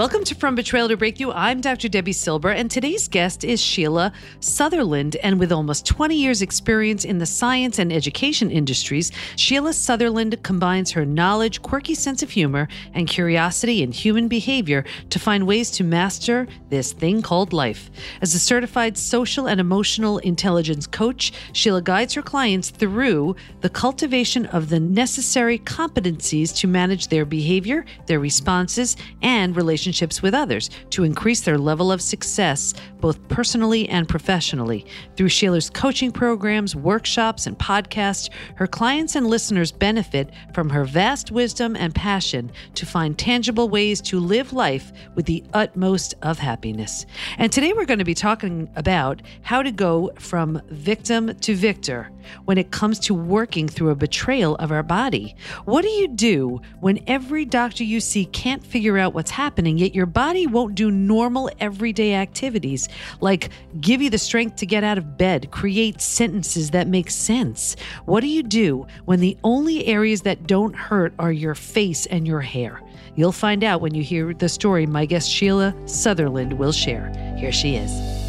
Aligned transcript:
Welcome 0.00 0.24
to 0.24 0.34
From 0.34 0.54
Betrayal 0.54 0.88
to 0.88 0.96
Breakthrough. 0.96 1.32
I'm 1.32 1.60
Dr. 1.60 1.86
Debbie 1.86 2.14
Silber, 2.14 2.52
and 2.52 2.70
today's 2.70 3.06
guest 3.06 3.44
is 3.44 3.60
Sheila 3.60 4.14
Sutherland. 4.40 5.16
And 5.16 5.38
with 5.38 5.52
almost 5.52 5.84
20 5.84 6.16
years' 6.16 6.40
experience 6.40 7.04
in 7.04 7.18
the 7.18 7.26
science 7.26 7.78
and 7.78 7.92
education 7.92 8.50
industries, 8.50 9.12
Sheila 9.36 9.74
Sutherland 9.74 10.42
combines 10.42 10.90
her 10.92 11.04
knowledge, 11.04 11.60
quirky 11.60 11.94
sense 11.94 12.22
of 12.22 12.30
humor, 12.30 12.66
and 12.94 13.06
curiosity 13.08 13.82
in 13.82 13.92
human 13.92 14.26
behavior 14.26 14.86
to 15.10 15.18
find 15.18 15.46
ways 15.46 15.70
to 15.72 15.84
master 15.84 16.48
this 16.70 16.94
thing 16.94 17.20
called 17.20 17.52
life. 17.52 17.90
As 18.22 18.34
a 18.34 18.38
certified 18.38 18.96
social 18.96 19.46
and 19.46 19.60
emotional 19.60 20.16
intelligence 20.16 20.86
coach, 20.86 21.30
Sheila 21.52 21.82
guides 21.82 22.14
her 22.14 22.22
clients 22.22 22.70
through 22.70 23.36
the 23.60 23.68
cultivation 23.68 24.46
of 24.46 24.70
the 24.70 24.80
necessary 24.80 25.58
competencies 25.58 26.56
to 26.56 26.66
manage 26.66 27.08
their 27.08 27.26
behavior, 27.26 27.84
their 28.06 28.18
responses, 28.18 28.96
and 29.20 29.54
relationships 29.54 29.89
relationships 29.90 30.22
with 30.22 30.34
others 30.34 30.70
to 30.90 31.02
increase 31.02 31.40
their 31.40 31.58
level 31.58 31.90
of 31.90 32.00
success, 32.00 32.74
both 33.00 33.18
personally 33.28 33.88
and 33.88 34.08
professionally. 34.08 34.86
Through 35.16 35.30
Sheila's 35.30 35.68
coaching 35.68 36.12
programs, 36.12 36.76
workshops, 36.76 37.48
and 37.48 37.58
podcasts, 37.58 38.30
her 38.54 38.68
clients 38.68 39.16
and 39.16 39.26
listeners 39.26 39.72
benefit 39.72 40.30
from 40.54 40.70
her 40.70 40.84
vast 40.84 41.32
wisdom 41.32 41.74
and 41.74 41.92
passion 41.92 42.52
to 42.74 42.86
find 42.86 43.18
tangible 43.18 43.68
ways 43.68 44.00
to 44.02 44.20
live 44.20 44.52
life 44.52 44.92
with 45.16 45.26
the 45.26 45.42
utmost 45.54 46.14
of 46.22 46.38
happiness. 46.38 47.04
And 47.38 47.50
today 47.50 47.72
we're 47.72 47.86
going 47.86 47.98
to 47.98 48.04
be 48.04 48.14
talking 48.14 48.68
about 48.76 49.22
how 49.42 49.60
to 49.60 49.72
go 49.72 50.12
from 50.20 50.62
victim 50.70 51.34
to 51.40 51.56
victor 51.56 52.10
when 52.44 52.58
it 52.58 52.70
comes 52.70 52.98
to 53.00 53.14
working 53.14 53.68
through 53.68 53.90
a 53.90 53.96
betrayal 53.96 54.56
of 54.56 54.70
our 54.70 54.82
body. 54.82 55.34
What 55.64 55.82
do 55.82 55.88
you 55.88 56.08
do 56.08 56.60
when 56.80 57.02
every 57.06 57.44
doctor 57.44 57.82
you 57.82 58.00
see 58.00 58.26
can't 58.26 58.64
figure 58.64 58.98
out 58.98 59.14
what's 59.14 59.30
happening? 59.30 59.78
yet 59.80 59.94
your 59.94 60.06
body 60.06 60.46
won't 60.46 60.74
do 60.74 60.90
normal 60.90 61.50
everyday 61.58 62.14
activities 62.14 62.88
like 63.20 63.50
give 63.80 64.02
you 64.02 64.10
the 64.10 64.18
strength 64.18 64.56
to 64.56 64.66
get 64.66 64.84
out 64.84 64.98
of 64.98 65.16
bed, 65.16 65.50
create 65.50 66.00
sentences 66.00 66.70
that 66.70 66.86
make 66.86 67.10
sense. 67.10 67.76
What 68.04 68.20
do 68.20 68.28
you 68.28 68.42
do 68.42 68.86
when 69.06 69.20
the 69.20 69.36
only 69.42 69.86
areas 69.86 70.22
that 70.22 70.46
don't 70.46 70.76
hurt 70.76 71.14
are 71.18 71.32
your 71.32 71.54
face 71.54 72.06
and 72.06 72.26
your 72.26 72.40
hair? 72.40 72.80
You'll 73.16 73.32
find 73.32 73.64
out 73.64 73.80
when 73.80 73.94
you 73.94 74.02
hear 74.02 74.32
the 74.32 74.48
story 74.48 74.86
my 74.86 75.06
guest 75.06 75.30
Sheila 75.30 75.74
Sutherland 75.86 76.58
will 76.58 76.72
share. 76.72 77.12
Here 77.38 77.52
she 77.52 77.76
is. 77.76 78.19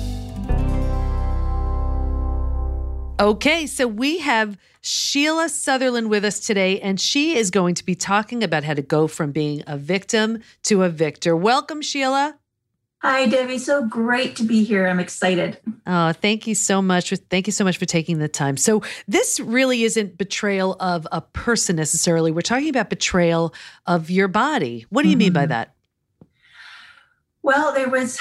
Okay, 3.21 3.67
so 3.67 3.85
we 3.85 4.17
have 4.17 4.57
Sheila 4.81 5.47
Sutherland 5.47 6.09
with 6.09 6.25
us 6.25 6.39
today, 6.39 6.79
and 6.79 6.99
she 6.99 7.37
is 7.37 7.51
going 7.51 7.75
to 7.75 7.85
be 7.85 7.93
talking 7.93 8.43
about 8.43 8.63
how 8.63 8.73
to 8.73 8.81
go 8.81 9.07
from 9.07 9.31
being 9.31 9.61
a 9.67 9.77
victim 9.77 10.39
to 10.63 10.81
a 10.81 10.89
victor. 10.89 11.35
Welcome, 11.35 11.83
Sheila. 11.83 12.39
Hi, 13.03 13.27
Debbie. 13.27 13.59
So 13.59 13.85
great 13.85 14.35
to 14.37 14.43
be 14.43 14.63
here. 14.63 14.87
I'm 14.87 14.99
excited. 14.99 15.59
Oh, 15.85 16.13
thank 16.13 16.47
you 16.47 16.55
so 16.55 16.81
much. 16.81 17.09
For, 17.09 17.15
thank 17.15 17.45
you 17.45 17.53
so 17.53 17.63
much 17.63 17.77
for 17.77 17.85
taking 17.85 18.17
the 18.17 18.27
time. 18.27 18.57
So, 18.57 18.81
this 19.07 19.39
really 19.39 19.83
isn't 19.83 20.17
betrayal 20.17 20.75
of 20.79 21.07
a 21.11 21.21
person 21.21 21.75
necessarily. 21.75 22.31
We're 22.31 22.41
talking 22.41 22.69
about 22.69 22.89
betrayal 22.89 23.53
of 23.85 24.09
your 24.09 24.29
body. 24.29 24.87
What 24.89 25.03
do 25.03 25.09
you 25.09 25.13
mm-hmm. 25.13 25.19
mean 25.19 25.33
by 25.33 25.41
mm-hmm. 25.41 25.49
that? 25.49 25.75
Well, 27.43 27.71
there 27.71 27.87
was, 27.87 28.19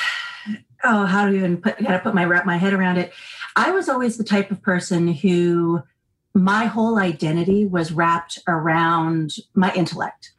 oh, 0.85 1.07
how 1.07 1.27
do 1.27 1.33
you 1.33 1.39
even 1.39 1.57
put, 1.57 1.83
got 1.83 1.93
to 1.93 1.99
put 2.01 2.15
my, 2.15 2.27
wrap 2.27 2.45
my 2.45 2.59
head 2.59 2.75
around 2.75 2.99
it. 2.99 3.15
I 3.57 3.71
was 3.71 3.89
always 3.89 4.17
the 4.17 4.25
type 4.25 4.51
of 4.51 4.63
person 4.63 5.09
who 5.09 5.83
my 6.35 6.67
whole 6.67 6.99
identity 6.99 7.67
was 7.67 7.93
wrapped 7.93 8.39
around 8.47 9.35
my 9.55 9.73
intellect. 9.75 10.33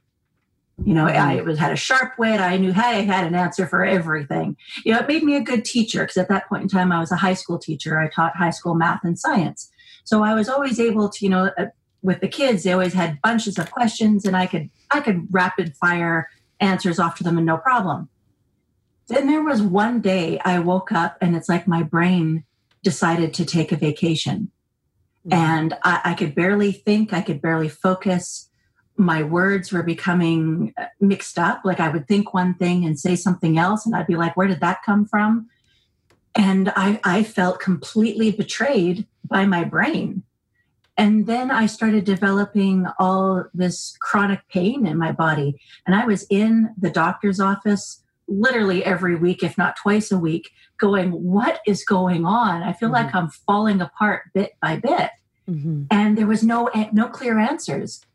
You 0.84 0.94
know, 0.94 1.06
I 1.06 1.38
mm-hmm. 1.38 1.48
was 1.48 1.60
had 1.60 1.72
a 1.72 1.76
sharp 1.76 2.14
wit. 2.18 2.40
I 2.40 2.58
knew 2.58 2.72
hey, 2.72 2.82
I 2.82 3.02
had 3.02 3.28
an 3.28 3.36
answer 3.36 3.68
for 3.68 3.86
everything. 3.86 4.58
You 4.84 4.94
know, 4.94 5.00
it 5.00 5.08
made 5.08 5.24
me 5.24 5.36
a 5.36 5.42
good 5.42 5.64
teacher 5.64 6.02
because 6.02 6.18
at 6.18 6.30
that 6.30 6.48
point 6.48 6.64
in 6.64 6.70
time, 6.70 6.92
I 6.92 7.00
was 7.00 7.12
a 7.12 7.18
high 7.18 7.34
school 7.34 7.60
teacher. 7.60 8.00
I 8.00 8.10
taught 8.10 8.36
high 8.36 8.50
school 8.50 8.74
math 8.74 9.04
and 9.04 9.20
science, 9.20 9.70
so 10.04 10.24
I 10.24 10.34
was 10.34 10.50
always 10.50 10.80
able 10.80 11.10
to, 11.10 11.26
you 11.26 11.30
know, 11.30 11.52
uh, 11.58 11.68
with 12.02 12.20
the 12.22 12.28
kids, 12.28 12.64
they 12.64 12.72
always 12.72 12.94
had 12.94 13.22
bunches 13.22 13.60
of 13.60 13.70
questions, 13.70 14.26
and 14.26 14.36
I 14.36 14.48
could 14.48 14.70
I 14.90 15.02
could 15.02 15.28
rapid 15.30 15.76
fire 15.76 16.30
answers 16.60 17.00
off 17.00 17.16
to 17.18 17.24
them 17.24 17.38
and 17.38 17.46
no 17.46 17.58
problem. 17.58 18.10
Then 19.08 19.28
there 19.28 19.44
was 19.44 19.62
one 19.62 20.00
day 20.00 20.40
I 20.40 20.60
woke 20.60 20.92
up 20.92 21.18
and 21.20 21.36
it's 21.36 21.50
like 21.50 21.68
my 21.68 21.84
brain 21.84 22.46
decided 22.84 23.34
to 23.36 23.46
take 23.46 23.72
a 23.72 23.76
vacation 23.76 24.52
Mm-hmm. 25.28 25.34
And 25.34 25.74
I, 25.84 26.02
I 26.06 26.14
could 26.14 26.34
barely 26.34 26.72
think, 26.72 27.14
I 27.14 27.22
could 27.22 27.42
barely 27.42 27.70
focus. 27.70 28.50
My 28.98 29.24
words 29.24 29.72
were 29.72 29.84
becoming 29.84 30.74
uh, 30.78 30.86
mixed 31.00 31.38
up. 31.38 31.62
Like 31.64 31.80
I 31.80 31.90
would 31.90 32.08
think 32.08 32.34
one 32.34 32.56
thing 32.56 32.86
and 32.86 33.00
say 33.00 33.16
something 33.16 33.58
else, 33.58 33.86
and 33.86 33.96
I'd 33.96 34.08
be 34.08 34.16
like, 34.16 34.36
where 34.36 34.48
did 34.48 34.62
that 34.62 34.84
come 34.86 35.06
from? 35.06 35.48
And 36.36 36.72
I, 36.76 37.00
I 37.04 37.24
felt 37.24 37.60
completely 37.60 38.32
betrayed 38.32 39.06
by 39.26 39.46
my 39.46 39.64
brain. 39.64 40.24
And 40.98 41.26
then 41.26 41.52
I 41.52 41.66
started 41.66 42.04
developing 42.04 42.86
all 43.00 43.46
this 43.54 43.96
chronic 44.00 44.42
pain 44.50 44.86
in 44.86 44.98
my 44.98 45.12
body. 45.12 45.60
And 45.86 45.96
I 45.96 46.06
was 46.06 46.26
in 46.30 46.74
the 46.78 46.90
doctor's 46.90 47.40
office 47.40 48.04
literally 48.28 48.84
every 48.84 49.16
week, 49.16 49.44
if 49.44 49.58
not 49.58 49.78
twice 49.78 50.12
a 50.12 50.18
week, 50.18 50.52
going, 50.82 51.12
What 51.12 51.62
is 51.66 51.86
going 51.86 52.26
on? 52.26 52.64
I 52.64 52.74
feel 52.74 52.90
mm-hmm. 52.90 53.06
like 53.06 53.16
I'm 53.16 53.30
falling 53.30 53.80
apart 53.80 54.24
bit 54.34 54.56
by 54.62 54.76
bit. 54.76 55.12
Mm-hmm. 55.50 55.84
And 55.90 56.18
there 56.18 56.28
was 56.28 56.44
no 56.44 56.70
no 56.92 57.08
clear 57.08 57.40
answers. 57.40 58.06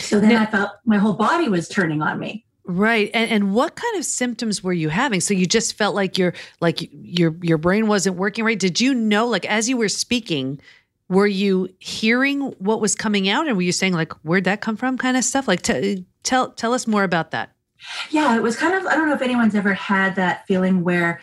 So 0.00 0.18
then 0.18 0.30
now, 0.30 0.42
I 0.42 0.46
felt 0.46 0.70
my 0.84 0.98
whole 0.98 1.12
body 1.12 1.48
was 1.48 1.68
turning 1.68 2.02
on 2.02 2.18
me. 2.18 2.44
Right. 2.64 3.10
And 3.14 3.30
and 3.30 3.54
what 3.54 3.76
kind 3.76 3.96
of 3.96 4.04
symptoms 4.04 4.62
were 4.62 4.72
you 4.72 4.88
having? 4.88 5.20
So 5.20 5.34
you 5.34 5.46
just 5.46 5.74
felt 5.74 5.94
like 5.94 6.18
your 6.18 6.32
like 6.60 6.88
your 6.92 7.36
your 7.42 7.58
brain 7.58 7.86
wasn't 7.86 8.16
working 8.16 8.44
right. 8.44 8.58
Did 8.58 8.80
you 8.80 8.94
know 8.94 9.26
like 9.26 9.44
as 9.46 9.68
you 9.68 9.76
were 9.76 9.88
speaking, 9.88 10.60
were 11.08 11.26
you 11.26 11.68
hearing 11.78 12.40
what 12.58 12.80
was 12.80 12.94
coming 12.94 13.28
out 13.28 13.46
and 13.46 13.56
were 13.56 13.62
you 13.62 13.72
saying 13.72 13.92
like 13.92 14.12
where'd 14.24 14.44
that 14.44 14.60
come 14.60 14.76
from 14.76 14.96
kind 14.96 15.16
of 15.16 15.24
stuff? 15.24 15.46
Like 15.46 15.62
t- 15.62 16.06
tell 16.22 16.50
tell 16.52 16.72
us 16.72 16.86
more 16.86 17.04
about 17.04 17.32
that. 17.32 17.50
Yeah, 18.10 18.36
it 18.36 18.42
was 18.42 18.56
kind 18.56 18.74
of 18.74 18.86
I 18.86 18.94
don't 18.94 19.08
know 19.08 19.14
if 19.14 19.22
anyone's 19.22 19.54
ever 19.54 19.74
had 19.74 20.14
that 20.16 20.46
feeling 20.46 20.84
where 20.84 21.20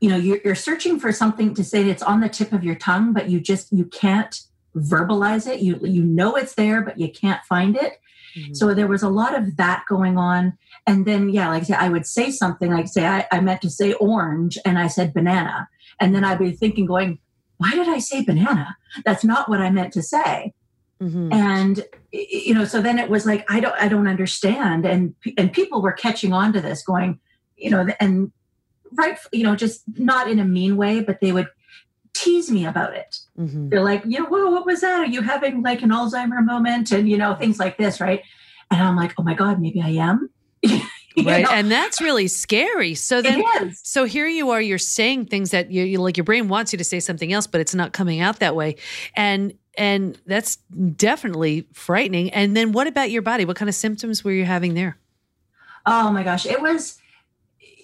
you 0.00 0.08
know 0.08 0.16
you're, 0.16 0.40
you're 0.44 0.54
searching 0.54 0.98
for 0.98 1.12
something 1.12 1.54
to 1.54 1.62
say 1.62 1.82
that's 1.82 2.02
on 2.02 2.20
the 2.20 2.28
tip 2.28 2.52
of 2.52 2.64
your 2.64 2.74
tongue 2.74 3.12
but 3.12 3.28
you 3.28 3.40
just 3.40 3.72
you 3.72 3.84
can't 3.84 4.40
verbalize 4.76 5.46
it. 5.46 5.60
You 5.60 5.78
you 5.82 6.02
know 6.02 6.36
it's 6.36 6.54
there 6.54 6.82
but 6.82 6.98
you 6.98 7.10
can't 7.10 7.44
find 7.44 7.76
it. 7.76 8.00
Mm-hmm. 8.36 8.54
so 8.54 8.72
there 8.74 8.86
was 8.86 9.02
a 9.02 9.08
lot 9.08 9.36
of 9.36 9.56
that 9.56 9.84
going 9.88 10.16
on. 10.16 10.56
And 10.86 11.04
then 11.04 11.28
yeah 11.28 11.48
like 11.48 11.62
i 11.62 11.66
say 11.66 11.74
i 11.74 11.88
would 11.88 12.06
say 12.06 12.30
something 12.30 12.72
like 12.72 12.88
say 12.88 13.06
I, 13.06 13.26
I 13.32 13.40
meant 13.40 13.60
to 13.62 13.70
say 13.70 13.92
orange 13.94 14.58
and 14.64 14.78
i 14.78 14.86
said 14.86 15.12
banana. 15.12 15.68
And 16.00 16.14
then 16.14 16.24
i'd 16.24 16.38
be 16.38 16.52
thinking 16.52 16.86
going 16.86 17.18
why 17.58 17.72
did 17.72 17.88
i 17.88 17.98
say 17.98 18.24
banana? 18.24 18.76
That's 19.04 19.24
not 19.24 19.48
what 19.48 19.60
i 19.60 19.70
meant 19.70 19.92
to 19.94 20.02
say. 20.02 20.54
Mm-hmm. 21.02 21.32
and 21.32 21.84
you 22.12 22.52
know 22.52 22.66
so 22.66 22.82
then 22.82 22.98
it 22.98 23.08
was 23.08 23.24
like 23.24 23.50
i 23.50 23.58
don't 23.58 23.74
i 23.80 23.88
don't 23.88 24.08
understand. 24.08 24.86
And 24.86 25.14
and 25.36 25.52
people 25.52 25.82
were 25.82 25.92
catching 25.92 26.32
on 26.32 26.52
to 26.52 26.60
this 26.60 26.82
going 26.82 27.18
you 27.56 27.70
know 27.70 27.88
and 27.98 28.32
right 28.94 29.18
you 29.32 29.42
know 29.42 29.54
just 29.54 29.82
not 29.98 30.28
in 30.30 30.38
a 30.38 30.44
mean 30.44 30.76
way 30.76 31.00
but 31.00 31.20
they 31.20 31.32
would 31.32 31.48
tease 32.12 32.50
me 32.50 32.66
about 32.66 32.94
it. 32.94 33.18
Mm-hmm. 33.38 33.68
They're 33.68 33.82
like, 33.82 34.02
you 34.04 34.18
know, 34.18 34.26
whoa, 34.26 34.50
what 34.50 34.66
was 34.66 34.80
that? 34.80 35.00
Are 35.00 35.06
you 35.06 35.22
having 35.22 35.62
like 35.62 35.82
an 35.82 35.90
Alzheimer 35.90 36.44
moment? 36.44 36.92
And, 36.92 37.08
you 37.08 37.16
know, 37.16 37.34
things 37.34 37.58
like 37.58 37.78
this, 37.78 38.00
right? 38.00 38.22
And 38.70 38.82
I'm 38.82 38.96
like, 38.96 39.14
oh 39.18 39.22
my 39.22 39.34
God, 39.34 39.60
maybe 39.60 39.80
I 39.80 39.90
am. 39.90 40.30
right 41.24 41.44
know? 41.44 41.50
and 41.50 41.72
that's 41.72 42.00
really 42.00 42.28
scary 42.28 42.94
so 42.94 43.20
then 43.20 43.42
so 43.74 44.04
here 44.04 44.28
you 44.28 44.50
are 44.50 44.60
you're 44.60 44.78
saying 44.78 45.26
things 45.26 45.50
that 45.50 45.70
you, 45.70 45.82
you, 45.82 45.98
like 45.98 46.16
your 46.16 46.22
brain 46.22 46.48
wants 46.48 46.72
you 46.72 46.76
to 46.76 46.84
say 46.84 47.00
something 47.00 47.32
else 47.32 47.48
but 47.48 47.60
it's 47.60 47.74
not 47.74 47.92
coming 47.92 48.20
out 48.20 48.38
that 48.38 48.54
way 48.54 48.76
and 49.16 49.52
and 49.76 50.20
that's 50.26 50.56
definitely 50.94 51.66
frightening 51.72 52.30
and 52.30 52.56
then 52.56 52.70
what 52.70 52.86
about 52.86 53.10
your 53.10 53.22
body 53.22 53.44
what 53.44 53.56
kind 53.56 53.68
of 53.68 53.74
symptoms 53.74 54.22
were 54.22 54.30
you 54.30 54.44
having 54.44 54.74
there 54.74 54.98
oh 55.84 56.12
my 56.12 56.22
gosh 56.22 56.46
it 56.46 56.60
was 56.62 56.99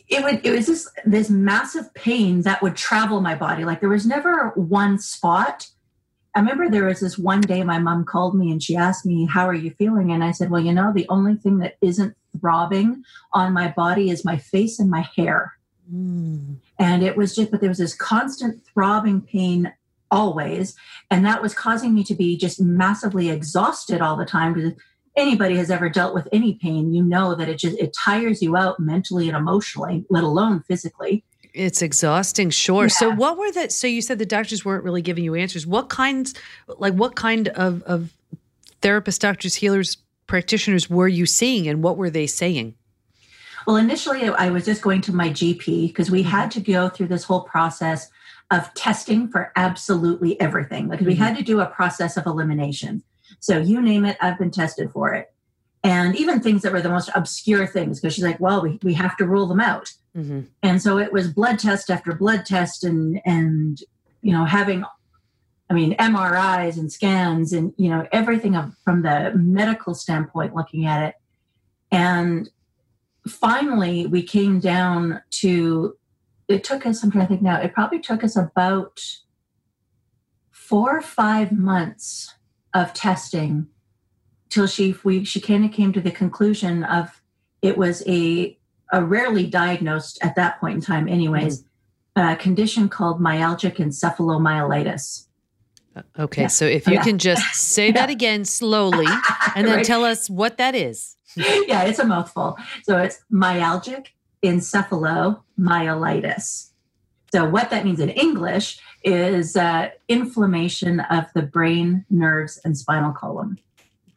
it 0.09 0.23
would 0.23 0.45
it 0.47 0.53
was 0.53 0.67
this 0.67 0.89
this 1.05 1.31
massive 1.31 1.93
pain 1.95 2.43
that 2.43 2.63
would 2.63 2.77
travel 2.77 3.21
my 3.21 3.35
body. 3.35 3.65
Like 3.65 3.81
there 3.81 3.89
was 3.89 4.07
never 4.07 4.51
one 4.55 4.99
spot. 4.99 5.69
I 6.35 6.41
remember 6.41 6.69
there 6.69 6.85
was 6.85 7.01
this 7.01 7.19
one 7.19 7.41
day 7.41 7.65
my 7.65 7.79
mom 7.79 8.05
called 8.05 8.37
me 8.37 8.51
and 8.51 8.63
she 8.63 8.77
asked 8.77 9.07
me 9.07 9.27
how 9.27 9.49
are 9.49 9.55
you 9.55 9.71
feeling? 9.71 10.13
And 10.13 10.23
i 10.23 10.31
said 10.31 10.51
well 10.51 10.63
you 10.63 10.73
know 10.73 10.93
the 10.93 11.09
only 11.09 11.35
thing 11.35 11.59
that 11.59 11.77
isn't 11.81 12.17
throbbing 12.41 13.03
on 13.33 13.53
my 13.53 13.69
body 13.69 14.11
is 14.11 14.25
my 14.25 14.37
face 14.37 14.79
and 14.79 14.91
my 14.91 15.07
hair. 15.17 15.53
Mm. 15.93 16.57
and 16.81 17.05
it 17.05 17.17
was 17.17 17.37
just 17.37 17.53
but 17.53 17.61
there 17.61 17.69
was 17.69 17.79
this 17.79 17.95
constant 17.95 18.61
throbbing 18.67 19.21
pain 19.21 19.73
always. 20.11 20.75
And 21.11 21.25
that 21.25 21.43
was 21.43 21.55
causing 21.55 21.95
me 21.95 22.05
to 22.05 22.15
be 22.15 22.37
just 22.37 22.61
massively 22.61 23.31
exhausted 23.31 24.01
all 24.01 24.17
the 24.17 24.25
time 24.25 24.53
because 24.53 24.73
anybody 25.17 25.57
has 25.57 25.71
ever 25.71 25.89
dealt 25.89 26.15
with 26.15 26.29
any 26.33 26.55
pain, 26.55 26.93
you 26.93 27.03
know 27.03 27.35
that 27.35 27.49
it 27.49 27.59
just 27.59 27.79
it 27.79 27.95
tires 27.95 28.43
you 28.43 28.57
out 28.57 28.79
mentally 28.79 29.29
and 29.29 29.37
emotionally, 29.37 30.05
let 30.11 30.25
alone 30.25 30.61
physically. 30.69 31.25
It's 31.55 31.81
exhausting, 31.81 32.51
sure. 32.51 32.85
Yeah. 32.85 32.89
So 32.89 33.11
what 33.11 33.39
were 33.39 33.51
the 33.51 33.71
so 33.71 33.87
you 33.87 34.03
said 34.03 34.19
the 34.19 34.27
doctors 34.27 34.65
weren't 34.65 34.85
really 34.85 35.03
giving 35.03 35.25
you 35.25 35.35
answers. 35.35 35.67
What 35.67 35.89
kinds 35.89 36.35
like 36.79 36.95
what 36.95 37.17
kind 37.17 37.49
of, 37.49 37.83
of 37.85 38.13
therapists, 38.83 39.19
doctors, 39.19 39.55
healers, 39.55 39.97
practitioners 40.27 40.91
were 40.91 41.09
you 41.09 41.25
seeing 41.25 41.67
and 41.67 41.83
what 41.83 41.97
were 41.97 42.11
they 42.11 42.27
saying? 42.27 42.75
Well, 43.67 43.77
initially, 43.77 44.29
I 44.29 44.51
was 44.51 44.65
just 44.65 44.83
going 44.83 45.01
to 45.03 45.13
my 45.15 45.31
GP 45.31 45.89
because 45.89 46.11
we 46.11 46.23
had 46.23 46.51
to 46.53 46.61
go 46.61 46.89
through 46.89 47.09
this 47.09 47.25
whole 47.25 47.41
process 47.41 48.11
of 48.53 48.73
testing 48.75 49.27
for 49.29 49.51
absolutely 49.57 50.41
everything. 50.41 50.87
Like 50.89 51.01
we 51.01 51.15
Mhm. 51.15 51.19
had 51.19 51.37
to 51.37 51.43
do 51.43 51.59
a 51.61 51.67
process 51.67 52.17
of 52.17 52.27
elimination. 52.27 53.03
So 53.41 53.59
you 53.59 53.81
name 53.81 54.05
it, 54.05 54.17
I've 54.21 54.39
been 54.39 54.51
tested 54.51 54.91
for 54.93 55.15
it. 55.15 55.33
And 55.87 56.17
even 56.17 56.41
things 56.41 56.63
that 56.63 56.73
were 56.73 56.83
the 56.83 56.89
most 56.89 57.11
obscure 57.15 57.65
things, 57.67 58.01
because 58.01 58.15
she's 58.15 58.25
like, 58.25 58.41
well, 58.41 58.61
we, 58.61 58.79
we 58.83 58.95
have 58.95 59.17
to 59.19 59.27
rule 59.27 59.47
them 59.47 59.61
out. 59.61 59.93
hmm 60.15 60.41
And 60.63 60.83
so 60.83 60.99
it 60.99 61.13
was 61.13 61.33
blood 61.33 61.59
test 61.59 61.91
after 61.91 62.13
blood 62.13 62.45
test 62.45 62.83
and 62.83 63.21
and 63.25 63.79
you 64.21 64.33
know 64.33 64.45
having 64.45 64.85
I 65.71 65.75
mean 65.75 65.95
MRIs 65.97 66.77
and 66.77 66.91
scans 66.91 67.53
and 67.53 67.73
you 67.77 67.89
know 67.89 68.07
everything 68.11 68.57
of, 68.57 68.73
from 68.85 69.03
the 69.03 69.33
medical 69.37 69.95
standpoint 69.95 70.57
looking 70.57 70.87
at 70.87 71.09
it. 71.09 71.15
And 71.93 72.51
finally 73.29 74.07
we 74.07 74.23
came 74.23 74.59
down 74.59 75.23
to 75.43 75.97
it 76.49 76.65
took 76.65 76.85
us 76.87 77.03
I'm 77.03 77.13
trying 77.13 77.27
to 77.27 77.29
think 77.29 77.43
now, 77.43 77.61
it 77.61 77.75
probably 77.75 78.01
took 78.01 78.25
us 78.25 78.37
about 78.37 79.01
four 80.51 80.97
or 80.97 81.03
five 81.03 81.53
months 81.53 82.35
of 82.77 82.93
testing 82.93 83.67
till 84.51 84.67
she 84.67 84.95
we 85.03 85.25
she 85.25 85.41
kind 85.41 85.65
of 85.65 85.73
came 85.73 85.93
to 85.93 86.01
the 86.01 86.11
conclusion 86.23 86.85
of 86.85 87.21
it 87.63 87.77
was 87.79 88.03
a 88.07 88.57
a 88.93 89.03
rarely 89.05 89.47
diagnosed 89.47 90.19
at 90.23 90.35
that 90.37 90.61
point 90.61 90.75
in 90.77 90.81
time 90.81 91.09
anyways 91.09 91.65
a 92.15 92.37
condition 92.37 92.89
called 92.89 93.21
myalgic 93.21 93.77
encephalomyelitis 93.85 95.25
uh, 95.97 96.03
Okay, 96.25 96.43
Yeah. 96.43 96.49
so 96.49 96.65
if 96.67 96.87
you 96.87 96.93
Yeah. 96.95 97.03
can 97.09 97.19
just 97.19 97.43
say 97.73 97.91
that 97.93 98.11
again 98.11 98.45
slowly 98.45 99.07
and 99.57 99.67
then 99.67 99.77
Right? 99.77 99.85
tell 99.93 100.05
us 100.05 100.29
what 100.31 100.57
that 100.59 100.75
is. 100.75 101.17
yeah 101.73 101.83
it's 101.89 101.99
a 101.99 102.05
mouthful 102.05 102.57
so 102.85 102.99
it's 102.99 103.19
myalgic 103.33 104.05
encephalomyelitis 104.45 106.71
so 107.33 107.49
what 107.49 107.71
that 107.71 107.85
means 107.85 108.01
in 108.01 108.11
english 108.11 108.79
is 109.03 109.57
uh, 109.57 109.89
inflammation 110.09 111.01
of 111.01 111.25
the 111.35 111.43
brain 111.43 112.05
nerves 112.11 112.61
and 112.65 112.77
spinal 112.77 113.13
column 113.13 113.59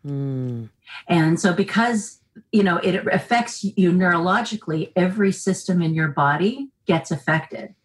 Mm. 0.05 0.69
And 1.07 1.39
so, 1.39 1.53
because 1.53 2.19
you 2.51 2.63
know 2.63 2.77
it 2.77 3.05
affects 3.07 3.63
you 3.63 3.91
neurologically, 3.91 4.91
every 4.95 5.31
system 5.31 5.81
in 5.81 5.93
your 5.93 6.09
body 6.09 6.69
gets 6.85 7.11
affected. 7.11 7.75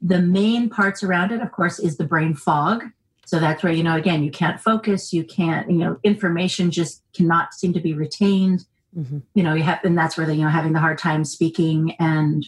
The 0.00 0.20
main 0.20 0.68
parts 0.68 1.02
around 1.02 1.32
it, 1.32 1.40
of 1.40 1.52
course, 1.52 1.78
is 1.78 1.96
the 1.96 2.04
brain 2.04 2.34
fog. 2.34 2.84
So 3.24 3.38
that's 3.38 3.62
where 3.62 3.72
you 3.72 3.82
know 3.82 3.96
again 3.96 4.22
you 4.22 4.30
can't 4.30 4.60
focus, 4.60 5.12
you 5.12 5.24
can't 5.24 5.70
you 5.70 5.78
know 5.78 5.98
information 6.02 6.70
just 6.70 7.02
cannot 7.14 7.54
seem 7.54 7.72
to 7.72 7.80
be 7.80 7.94
retained. 7.94 8.66
Mhm. 8.96 9.22
You 9.34 9.42
know 9.42 9.54
you 9.54 9.62
have, 9.62 9.80
and 9.84 9.96
that's 9.96 10.16
where 10.16 10.26
the, 10.26 10.34
you 10.34 10.42
know 10.42 10.50
having 10.50 10.72
the 10.72 10.80
hard 10.80 10.98
time 10.98 11.24
speaking 11.24 11.96
and 11.98 12.46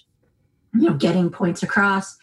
you 0.75 0.91
know 0.91 0.95
getting 0.95 1.31
points 1.31 1.63
across. 1.63 2.19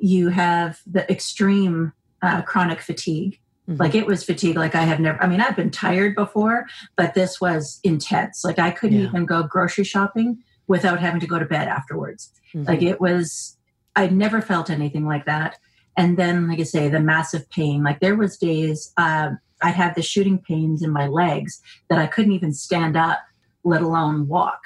You 0.00 0.28
have 0.28 0.80
the 0.86 1.10
extreme 1.10 1.92
uh, 2.22 2.42
chronic 2.42 2.80
fatigue 2.80 3.38
Mhm. 3.68 3.80
like 3.80 3.96
it 3.96 4.06
was 4.06 4.22
fatigue 4.22 4.54
like 4.56 4.76
i 4.76 4.82
have 4.82 5.00
never 5.00 5.20
i 5.20 5.26
mean 5.26 5.40
i've 5.40 5.56
been 5.56 5.72
tired 5.72 6.14
before 6.14 6.66
but 6.96 7.14
this 7.14 7.40
was 7.40 7.80
intense 7.82 8.44
like 8.44 8.60
i 8.60 8.70
couldn't 8.70 9.00
Yeah. 9.00 9.08
even 9.08 9.26
go 9.26 9.42
grocery 9.42 9.82
shopping 9.82 10.38
without 10.68 11.00
having 11.00 11.18
to 11.18 11.26
go 11.26 11.40
to 11.40 11.44
bed 11.44 11.66
afterwards 11.66 12.30
Mhm. 12.54 12.68
like 12.68 12.80
it 12.82 13.00
was 13.00 13.58
i 13.96 14.06
never 14.06 14.40
felt 14.40 14.70
anything 14.70 15.04
like 15.04 15.24
that 15.26 15.56
and 15.96 16.16
then 16.16 16.46
like 16.48 16.60
i 16.60 16.62
say 16.62 16.88
the 16.88 17.00
massive 17.00 17.50
pain 17.50 17.82
like 17.82 17.98
there 17.98 18.14
was 18.14 18.38
days 18.38 18.92
um, 18.98 19.38
i'd 19.62 19.74
have 19.74 19.96
the 19.96 20.02
shooting 20.02 20.38
pains 20.38 20.80
in 20.80 20.92
my 20.92 21.08
legs 21.08 21.60
that 21.90 21.98
i 21.98 22.06
couldn't 22.06 22.32
even 22.32 22.52
stand 22.52 22.96
up 22.96 23.18
let 23.64 23.82
alone 23.82 24.28
walk 24.28 24.60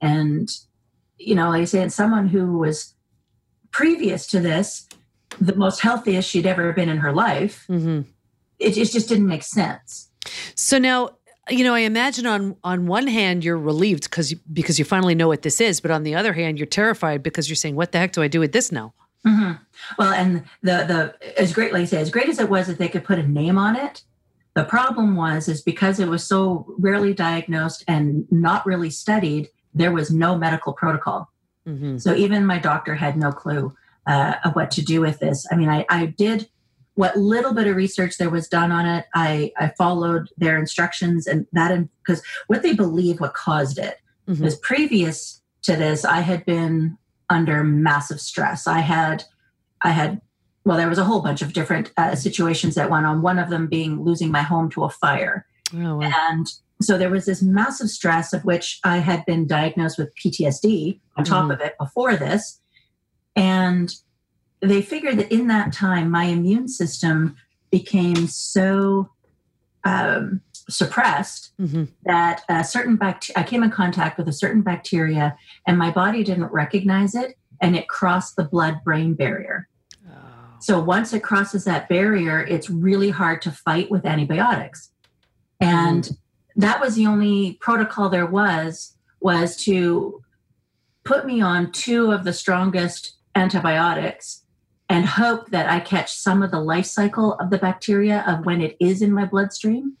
and 0.00 0.48
you 1.18 1.36
know 1.36 1.50
like 1.50 1.62
i 1.62 1.64
said 1.66 1.92
someone 1.92 2.26
who 2.26 2.58
was 2.58 2.94
previous 3.72 4.26
to 4.28 4.40
this 4.40 4.88
the 5.40 5.54
most 5.54 5.80
healthiest 5.80 6.28
she'd 6.28 6.46
ever 6.46 6.72
been 6.72 6.88
in 6.88 6.98
her 6.98 7.12
life 7.12 7.64
Mhm. 7.68 8.04
it, 8.58 8.76
it 8.76 8.90
just 8.90 9.08
didn't 9.08 9.28
make 9.28 9.42
sense. 9.42 10.08
So 10.54 10.78
now, 10.78 11.10
you 11.48 11.64
know, 11.64 11.74
I 11.74 11.80
imagine 11.80 12.26
on 12.26 12.56
on 12.62 12.86
one 12.86 13.06
hand 13.06 13.42
you're 13.44 13.58
relieved 13.58 14.04
because 14.04 14.34
because 14.52 14.78
you 14.78 14.84
finally 14.84 15.14
know 15.14 15.28
what 15.28 15.42
this 15.42 15.60
is, 15.60 15.80
but 15.80 15.90
on 15.90 16.02
the 16.02 16.14
other 16.14 16.32
hand 16.32 16.58
you're 16.58 16.66
terrified 16.66 17.22
because 17.22 17.48
you're 17.48 17.56
saying, 17.56 17.74
"What 17.76 17.92
the 17.92 17.98
heck 17.98 18.12
do 18.12 18.22
I 18.22 18.28
do 18.28 18.40
with 18.40 18.52
this 18.52 18.70
now?" 18.70 18.92
Mhm. 19.26 19.58
Well, 19.98 20.12
and 20.12 20.44
the 20.62 20.84
the 21.20 21.40
as 21.40 21.52
great, 21.52 21.72
like 21.72 21.82
I 21.82 21.86
say, 21.86 22.00
as 22.00 22.10
great 22.10 22.28
as 22.28 22.38
it 22.38 22.50
was 22.50 22.66
that 22.66 22.78
they 22.78 22.88
could 22.88 23.04
put 23.04 23.18
a 23.18 23.26
name 23.26 23.56
on 23.56 23.76
it, 23.76 24.02
the 24.54 24.64
problem 24.64 25.16
was 25.16 25.48
is 25.48 25.62
because 25.62 25.98
it 25.98 26.08
was 26.08 26.22
so 26.24 26.66
rarely 26.78 27.14
diagnosed 27.14 27.82
and 27.88 28.26
not 28.30 28.66
really 28.66 28.90
studied, 28.90 29.48
there 29.74 29.92
was 29.92 30.10
no 30.10 30.36
medical 30.36 30.72
protocol. 30.74 31.30
Hmm 31.78 31.98
So 31.98 32.14
even 32.14 32.44
my 32.46 32.58
doctor 32.58 32.94
had 32.94 33.16
no 33.16 33.30
clue 33.32 33.74
uh, 34.06 34.34
of 34.44 34.54
what 34.56 34.70
to 34.72 34.82
do 34.82 35.00
with 35.00 35.18
this. 35.20 35.46
I 35.52 35.56
mean, 35.56 35.68
I, 35.68 35.84
I 35.88 36.06
did 36.06 36.48
what 36.94 37.16
little 37.16 37.54
bit 37.54 37.66
of 37.66 37.76
research 37.76 38.18
there 38.18 38.30
was 38.30 38.48
done 38.48 38.72
on 38.72 38.84
it. 38.86 39.06
I, 39.14 39.52
I 39.58 39.72
followed 39.78 40.28
their 40.36 40.58
instructions 40.58 41.26
and 41.26 41.46
that 41.52 41.88
because 42.04 42.22
what 42.48 42.62
they 42.62 42.74
believe 42.74 43.20
what 43.20 43.34
caused 43.34 43.78
it 43.78 43.96
hmm 44.26 44.34
because 44.34 44.56
previous 44.58 45.42
to 45.62 45.74
this 45.76 46.04
i 46.04 46.20
had 46.20 46.44
been 46.46 46.96
under 47.30 47.64
massive 47.64 48.20
stress 48.20 48.66
i 48.66 48.78
had 48.80 49.24
i 49.82 49.90
had 49.90 50.20
well 50.64 50.76
there 50.76 50.88
was 50.88 50.98
a 50.98 51.04
whole 51.04 51.20
bunch 51.20 51.42
of 51.42 51.52
different 51.52 51.90
uh, 51.96 52.14
situations 52.14 52.74
that 52.76 52.90
went 52.90 53.06
on 53.06 53.22
one 53.22 53.38
of 53.38 53.50
them 53.50 53.66
being 53.66 54.02
losing 54.04 54.30
my 54.30 54.42
home 54.42 54.70
to 54.70 54.84
a 54.84 54.90
fire 54.90 55.46
Oh, 55.74 55.96
wow. 55.96 56.00
and 56.02 56.46
so 56.80 56.96
there 56.96 57.10
was 57.10 57.26
this 57.26 57.42
massive 57.42 57.88
stress 57.90 58.32
of 58.32 58.44
which 58.44 58.78
i 58.84 58.98
had 58.98 59.24
been 59.26 59.46
diagnosed 59.46 59.98
with 59.98 60.14
ptsd 60.16 60.98
on 61.16 61.24
top 61.24 61.46
Mhm. 61.46 61.54
of 61.54 61.60
it 61.60 61.74
before 61.78 62.16
this 62.16 62.60
and 63.36 63.94
they 64.60 64.82
figured 64.82 65.18
that 65.18 65.32
in 65.32 65.46
that 65.48 65.72
time 65.72 66.10
my 66.10 66.24
immune 66.24 66.68
system 66.68 67.36
became 67.70 68.26
so 68.26 69.10
um, 69.84 70.40
suppressed 70.68 71.52
Mhm. 71.58 71.88
that 72.04 72.42
a 72.48 72.62
certain 72.62 72.96
bacteria, 72.96 73.40
I 73.40 73.48
came 73.48 73.62
in 73.62 73.70
contact 73.70 74.18
with 74.18 74.28
a 74.28 74.32
certain 74.32 74.60
bacteria 74.62 75.36
and 75.66 75.78
my 75.78 75.90
body 75.90 76.22
didn't 76.22 76.52
recognize 76.52 77.14
it 77.14 77.36
and 77.60 77.74
it 77.74 77.88
crossed 77.88 78.36
the 78.36 78.44
blood 78.44 78.82
brain 78.84 79.14
barrier. 79.14 79.68
Oh. 80.06 80.12
So 80.60 80.78
once 80.80 81.12
it 81.14 81.22
crosses 81.22 81.64
that 81.64 81.88
barrier, 81.88 82.40
it's 82.44 82.68
really 82.68 83.08
hard 83.10 83.40
to 83.42 83.50
fight 83.50 83.90
with 83.90 84.04
antibiotics. 84.04 84.90
And 85.60 86.10
that 86.56 86.80
was 86.80 86.94
the 86.94 87.06
only 87.06 87.54
protocol 87.60 88.08
there 88.08 88.26
was 88.26 88.96
was 89.20 89.56
to 89.64 90.22
put 91.04 91.26
me 91.26 91.40
on 91.40 91.72
two 91.72 92.10
of 92.10 92.24
the 92.24 92.32
strongest 92.32 93.16
antibiotics 93.34 94.42
and 94.88 95.06
hope 95.06 95.50
that 95.50 95.68
I 95.68 95.80
catch 95.80 96.12
some 96.14 96.42
of 96.42 96.50
the 96.50 96.60
life 96.60 96.86
cycle 96.86 97.34
of 97.34 97.50
the 97.50 97.58
bacteria 97.58 98.24
of 98.26 98.44
when 98.44 98.60
it 98.60 98.76
is 98.80 99.02
in 99.02 99.12
my 99.12 99.24
bloodstream. 99.24 99.96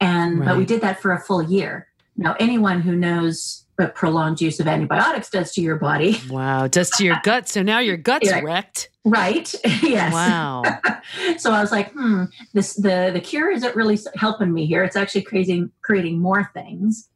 And 0.00 0.44
but 0.44 0.56
we 0.56 0.64
did 0.64 0.80
that 0.80 1.00
for 1.00 1.12
a 1.12 1.20
full 1.20 1.42
year. 1.42 1.88
Now 2.16 2.34
anyone 2.38 2.80
who 2.80 2.94
knows 2.96 3.64
what 3.76 3.94
prolonged 3.94 4.40
use 4.40 4.58
of 4.60 4.66
antibiotics 4.66 5.30
does 5.30 5.52
to 5.52 5.60
your 5.60 5.76
body, 5.76 6.20
Wow, 6.30 6.66
does 6.68 6.90
to 6.90 7.04
your 7.04 7.16
gut. 7.24 7.48
So 7.48 7.62
now 7.62 7.78
your 7.80 7.96
gut's 7.96 8.26
Yeah. 8.26 8.40
wrecked. 8.40 8.90
Right? 9.10 9.52
yes. 9.82 10.12
Wow. 10.12 10.62
so 11.38 11.52
I 11.52 11.60
was 11.60 11.72
like, 11.72 11.92
hmm, 11.92 12.24
this 12.52 12.74
the 12.74 13.10
the 13.12 13.20
cure 13.20 13.50
isn't 13.50 13.74
really 13.76 13.98
helping 14.14 14.52
me 14.52 14.66
here. 14.66 14.84
It's 14.84 14.96
actually 14.96 15.22
creating 15.22 15.70
creating 15.82 16.18
more 16.18 16.50
things. 16.54 17.08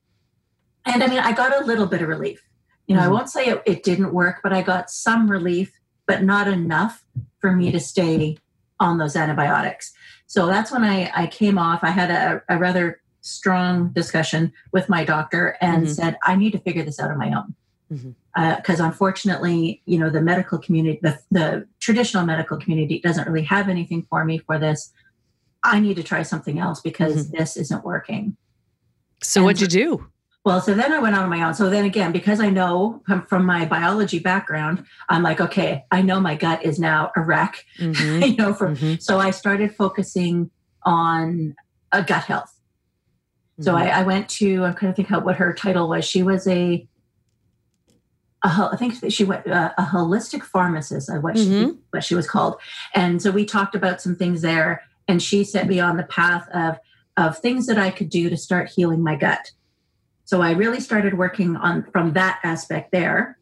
And 0.84 1.02
I 1.02 1.06
mean, 1.06 1.18
I 1.20 1.32
got 1.32 1.60
a 1.62 1.64
little 1.64 1.86
bit 1.86 2.02
of 2.02 2.08
relief. 2.08 2.42
You 2.86 2.96
know, 2.96 3.02
I 3.02 3.06
Mhm. 3.06 3.12
won't 3.12 3.30
say 3.30 3.46
it, 3.46 3.62
it 3.66 3.82
didn't 3.84 4.12
work, 4.12 4.40
but 4.42 4.52
I 4.52 4.62
got 4.62 4.90
some 4.90 5.30
relief, 5.30 5.72
but 6.06 6.22
not 6.22 6.48
enough 6.48 7.04
for 7.40 7.52
me 7.52 7.70
to 7.70 7.78
stay 7.80 8.36
on 8.80 8.98
those 8.98 9.14
antibiotics. 9.14 9.92
So 10.26 10.46
that's 10.46 10.72
when 10.72 10.82
I, 10.82 11.10
I 11.14 11.26
came 11.28 11.56
off. 11.58 11.84
I 11.84 11.90
had 11.90 12.10
a, 12.10 12.42
a 12.48 12.58
rather 12.58 13.00
strong 13.20 13.90
discussion 13.92 14.52
with 14.72 14.88
my 14.88 15.04
doctor 15.04 15.56
and 15.60 15.86
Mhm. 15.86 15.94
said, 15.94 16.16
I 16.24 16.34
need 16.34 16.50
to 16.52 16.58
figure 16.58 16.82
this 16.82 16.98
out 16.98 17.10
on 17.12 17.18
my 17.18 17.32
own 17.32 17.54
Mhm. 17.92 18.14
Because 18.34 18.80
unfortunately, 18.80 19.82
you 19.84 19.98
know, 19.98 20.08
the 20.10 20.22
medical 20.22 20.58
community, 20.58 20.98
the, 21.02 21.18
the 21.30 21.66
traditional 21.80 22.24
medical 22.24 22.56
community 22.58 22.98
doesn't 23.00 23.28
really 23.28 23.44
have 23.44 23.68
anything 23.68 24.06
for 24.08 24.24
me 24.24 24.38
for 24.38 24.58
this. 24.58 24.92
I 25.64 25.80
need 25.80 25.96
to 25.96 26.02
try 26.02 26.22
something 26.22 26.58
else 26.58 26.80
because 26.80 27.30
this 27.30 27.56
isn't 27.56 27.84
working. 27.84 28.36
So 29.22 29.44
what'd 29.44 29.60
you 29.60 29.68
do? 29.68 30.06
Well, 30.44 30.60
so 30.60 30.74
then 30.74 30.92
I 30.92 30.98
went 30.98 31.14
on 31.14 31.30
my 31.30 31.42
own. 31.44 31.54
So 31.54 31.70
then 31.70 31.84
again, 31.84 32.10
because 32.10 32.40
I 32.40 32.50
know 32.50 33.00
from, 33.28 33.46
my 33.46 33.64
biology 33.64 34.18
background, 34.18 34.84
I'm 35.08 35.22
like, 35.22 35.40
okay, 35.40 35.84
I 35.92 36.02
know 36.02 36.18
my 36.20 36.34
gut 36.34 36.64
is 36.64 36.80
now 36.80 37.12
a 37.16 37.20
wreck, 37.20 37.64
Mhm. 37.78 38.28
you 38.30 38.36
know, 38.36 38.52
from 38.52 38.74
Mhm. 38.76 39.00
so 39.00 39.20
I 39.20 39.30
started 39.30 39.76
focusing 39.76 40.50
on 40.82 41.54
uh, 41.92 42.00
gut 42.00 42.24
health. 42.24 42.52
So 43.60 43.74
Mhm. 43.74 43.82
I, 43.82 43.88
I 44.00 44.02
went 44.02 44.28
to, 44.30 44.64
I'm 44.64 44.74
trying 44.74 44.90
to 44.92 44.96
think 44.96 45.08
how, 45.08 45.20
what 45.20 45.36
her 45.36 45.52
title 45.54 45.88
was. 45.88 46.04
She 46.04 46.24
was 46.24 46.48
a, 46.48 46.88
a 48.44 48.70
I 48.72 48.76
think 48.76 48.94
she 49.12 49.24
went 49.24 49.46
uh, 49.46 49.72
a 49.78 49.84
holistic 49.84 50.42
pharmacist. 50.42 51.10
I 51.10 51.18
what 51.18 51.38
she 51.38 51.46
Mhm. 51.46 51.78
what 51.90 52.04
she 52.04 52.14
was 52.14 52.28
called, 52.28 52.56
and 52.94 53.20
so 53.22 53.30
we 53.30 53.44
talked 53.44 53.74
about 53.74 54.00
some 54.00 54.16
things 54.16 54.42
there, 54.42 54.82
and 55.08 55.22
she 55.22 55.44
set 55.44 55.66
me 55.66 55.80
on 55.80 55.96
the 55.96 56.04
path 56.04 56.48
of 56.54 56.78
of 57.16 57.38
things 57.38 57.66
that 57.66 57.78
I 57.78 57.90
could 57.90 58.08
do 58.08 58.30
to 58.30 58.36
start 58.36 58.70
healing 58.70 59.02
my 59.02 59.16
gut. 59.16 59.52
So 60.24 60.40
I 60.40 60.52
really 60.52 60.80
started 60.80 61.18
working 61.18 61.56
on 61.56 61.84
from 61.92 62.14
that 62.14 62.40
aspect 62.42 62.90
there. 62.90 63.36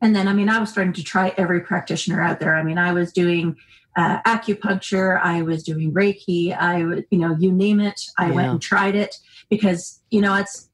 And 0.00 0.16
then, 0.16 0.28
I 0.28 0.32
mean, 0.32 0.48
I 0.48 0.58
was 0.58 0.70
starting 0.70 0.94
to 0.94 1.04
try 1.04 1.34
every 1.36 1.60
practitioner 1.60 2.22
out 2.22 2.40
there. 2.40 2.56
I 2.56 2.62
mean, 2.62 2.78
I 2.78 2.92
was 2.94 3.12
doing 3.12 3.56
uh, 3.96 4.22
acupuncture, 4.22 5.20
I 5.22 5.42
was 5.42 5.62
doing 5.62 5.92
Reiki, 5.92 6.56
I 6.56 6.84
would, 6.84 7.06
you 7.10 7.18
know, 7.18 7.36
you 7.38 7.52
name 7.52 7.80
it, 7.80 8.00
I 8.16 8.28
yeah. 8.28 8.32
went 8.32 8.50
and 8.50 8.62
tried 8.62 8.94
it 8.94 9.16
because, 9.50 10.00
you 10.10 10.22
know, 10.22 10.34
it's, 10.36 10.69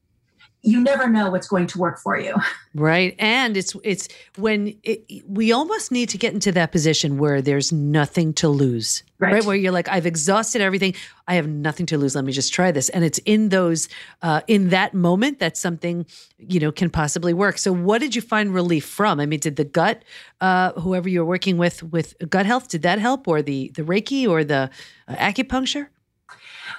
you 0.67 0.81
never 0.81 1.07
know 1.07 1.31
what's 1.31 1.47
going 1.47 1.65
to 1.67 1.77
work 1.77 1.97
for 1.97 2.19
you. 2.19 2.35
Right. 2.75 3.15
And 3.17 3.57
it's 3.57 3.75
it's 3.83 4.07
when 4.35 4.77
it, 4.83 5.23
we 5.27 5.51
almost 5.51 5.91
need 5.91 6.09
to 6.09 6.17
get 6.19 6.35
into 6.35 6.51
that 6.51 6.71
position 6.71 7.17
where 7.17 7.41
there's 7.41 7.71
nothing 7.71 8.33
to 8.35 8.49
lose. 8.49 9.01
Right. 9.17 9.33
right. 9.33 9.43
Where 9.43 9.55
you're 9.55 9.71
like 9.71 9.89
I've 9.89 10.05
exhausted 10.05 10.61
everything. 10.61 10.93
I 11.27 11.33
have 11.35 11.47
nothing 11.47 11.87
to 11.87 11.97
lose. 11.97 12.13
Let 12.13 12.23
me 12.23 12.31
just 12.31 12.53
try 12.53 12.71
this. 12.71 12.89
And 12.89 13.03
it's 13.03 13.17
in 13.19 13.49
those 13.49 13.89
uh, 14.21 14.41
in 14.45 14.69
that 14.69 14.93
moment 14.93 15.39
that 15.39 15.57
something, 15.57 16.05
you 16.37 16.59
know, 16.59 16.71
can 16.71 16.91
possibly 16.91 17.33
work. 17.33 17.57
So 17.57 17.73
what 17.73 17.99
did 17.99 18.15
you 18.15 18.21
find 18.21 18.53
relief 18.53 18.85
from? 18.85 19.19
I 19.19 19.25
mean, 19.25 19.39
did 19.39 19.55
the 19.55 19.65
gut 19.65 20.03
uh, 20.39 20.73
whoever 20.73 21.09
you're 21.09 21.25
working 21.25 21.57
with 21.57 21.81
with 21.81 22.13
gut 22.29 22.45
health 22.45 22.67
did 22.67 22.83
that 22.83 22.99
help 22.99 23.27
or 23.27 23.41
the 23.41 23.71
the 23.73 23.81
Reiki 23.81 24.29
or 24.29 24.43
the 24.43 24.69
uh, 25.07 25.15
acupuncture? 25.15 25.87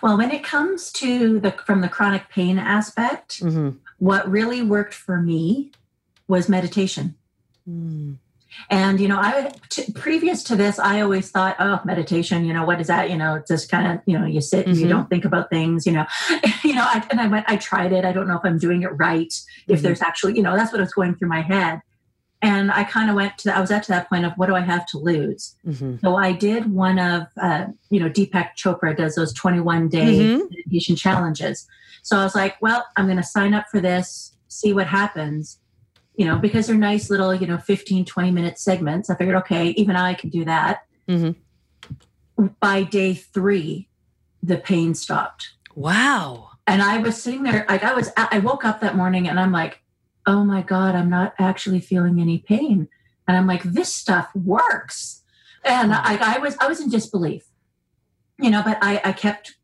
Well, 0.03 0.17
when 0.17 0.31
it 0.31 0.45
comes 0.45 0.93
to 0.93 1.41
the 1.41 1.53
from 1.53 1.81
the 1.81 1.89
chronic 1.89 2.29
pain 2.29 2.59
aspect, 2.59 3.41
mm-hmm. 3.41 3.71
what 3.99 4.31
really 4.31 4.63
worked 4.63 4.95
for 4.95 5.21
me 5.21 5.73
was 6.29 6.49
meditation. 6.49 7.17
Mm. 7.69 8.17
And 8.71 8.99
you 9.01 9.09
know, 9.09 9.19
I 9.19 9.53
t- 9.69 9.93
previous 9.93 10.43
to 10.45 10.57
this, 10.57 10.79
I 10.79 11.01
always 11.01 11.31
thought, 11.31 11.57
oh, 11.59 11.81
meditation. 11.85 12.45
You 12.45 12.53
know, 12.53 12.65
what 12.65 12.81
is 12.81 12.87
that? 12.87 13.11
You 13.11 13.17
know, 13.17 13.37
it's 13.37 13.49
just 13.49 13.71
kind 13.71 13.93
of, 13.93 14.01
you 14.07 14.19
know, 14.19 14.27
you 14.27 14.41
sit 14.41 14.67
and 14.67 14.75
mm-hmm. 14.75 14.85
you 14.85 14.89
don't 14.89 15.09
think 15.09 15.25
about 15.25 15.51
things. 15.51 15.87
You 15.87 15.93
know, 15.93 16.07
you 16.65 16.75
know. 16.75 16.85
I, 16.85 17.07
and 17.11 17.21
I 17.21 17.29
went, 17.29 17.47
I 17.49 17.57
tried 17.57 17.93
it. 17.93 18.05
I 18.05 18.13
don't 18.13 18.27
know 18.27 18.37
if 18.37 18.45
I'm 18.45 18.59
doing 18.59 18.83
it 18.83 18.89
right. 18.89 19.29
Mm-hmm. 19.29 19.73
If 19.73 19.83
there's 19.83 20.03
actually, 20.03 20.37
you 20.37 20.43
know, 20.43 20.57
that's 20.57 20.73
what 20.73 20.81
was 20.81 20.93
going 20.93 21.15
through 21.15 21.29
my 21.29 21.43
head 21.43 21.81
and 22.41 22.71
I 22.71 22.85
kind 22.85 23.11
of 23.11 23.17
went 23.17 23.37
to 23.39 23.57
I 23.57 23.61
was 23.61 23.71
at 23.71 23.83
to 23.85 23.93
that 23.93 24.09
point 24.09 24.25
of 24.25 24.33
what 24.37 24.47
do 24.47 24.55
I 24.55 24.61
have 24.61 24.87
to 24.87 24.99
lose? 24.99 25.57
Mm-hmm. 25.67 25.97
So 26.01 26.17
I 26.17 26.33
did 26.33 26.73
one 26.73 26.99
of 26.99 27.27
uh, 27.41 27.67
you 27.91 28.01
know 28.01 28.09
Deepak 28.09 28.51
Chopra 28.57 28.97
does 28.97 29.17
those 29.17 29.33
21 29.33 29.89
day 29.89 30.19
mm-hmm. 30.19 30.45
meditation 30.51 30.97
challenges. 30.97 31.67
So 32.03 32.17
I 32.17 32.25
was 32.25 32.35
like, 32.35 32.61
well, 32.63 32.87
I'm 32.97 33.07
going 33.07 33.17
to 33.19 33.23
sign 33.23 33.55
up 33.55 33.67
for 33.71 33.81
this, 33.81 34.35
see 34.49 34.73
what 34.73 34.87
happens. 34.87 35.59
You 36.17 36.25
know, 36.25 36.39
because 36.39 36.67
they're 36.67 36.77
nice 36.77 37.11
little, 37.11 37.33
you 37.33 37.47
know, 37.47 37.59
15, 37.59 38.05
20 38.05 38.31
minute 38.33 38.59
segments. 38.59 39.09
I 39.09 39.15
figured, 39.15 39.37
okay, 39.37 39.69
even 39.71 39.95
I 39.95 40.15
can 40.15 40.31
do 40.31 40.45
that. 40.47 40.85
Mm-hmm. 41.09 42.47
By 42.61 42.83
day 42.83 43.15
three, 43.15 43.89
the 44.43 44.57
pain 44.57 44.95
stopped. 44.95 45.51
Wow. 45.77 46.51
And 46.67 46.83
I 46.83 46.99
was 46.99 47.23
sitting 47.23 47.45
there, 47.45 47.65
like 47.69 47.85
I 47.85 47.95
was, 47.95 48.11
I 48.17 48.41
woke 48.41 48.65
up 48.65 48.81
that 48.81 48.97
morning 48.97 49.29
and 49.29 49.39
I'm 49.39 49.53
like, 49.53 49.81
oh 50.27 50.45
my 50.45 50.63
God, 50.63 50.95
I'm 50.95 51.11
not 51.11 51.35
actually 51.39 51.81
feeling 51.81 52.21
any 52.21 52.39
pain. 52.39 52.89
And 53.27 53.37
I'm 53.37 53.47
like, 53.47 53.63
this 53.63 53.93
stuff 53.93 54.35
works. 54.35 55.23
And 55.65 55.93
I, 55.93 56.37
I 56.37 56.39
was 56.39 56.57
I 56.61 56.69
was 56.69 56.81
in 56.81 56.89
disbelief. 56.89 57.45
You 58.41 58.51
know, 58.51 58.63
but 58.63 58.79
I, 58.81 59.01
I 59.05 59.13
kept 59.13 59.57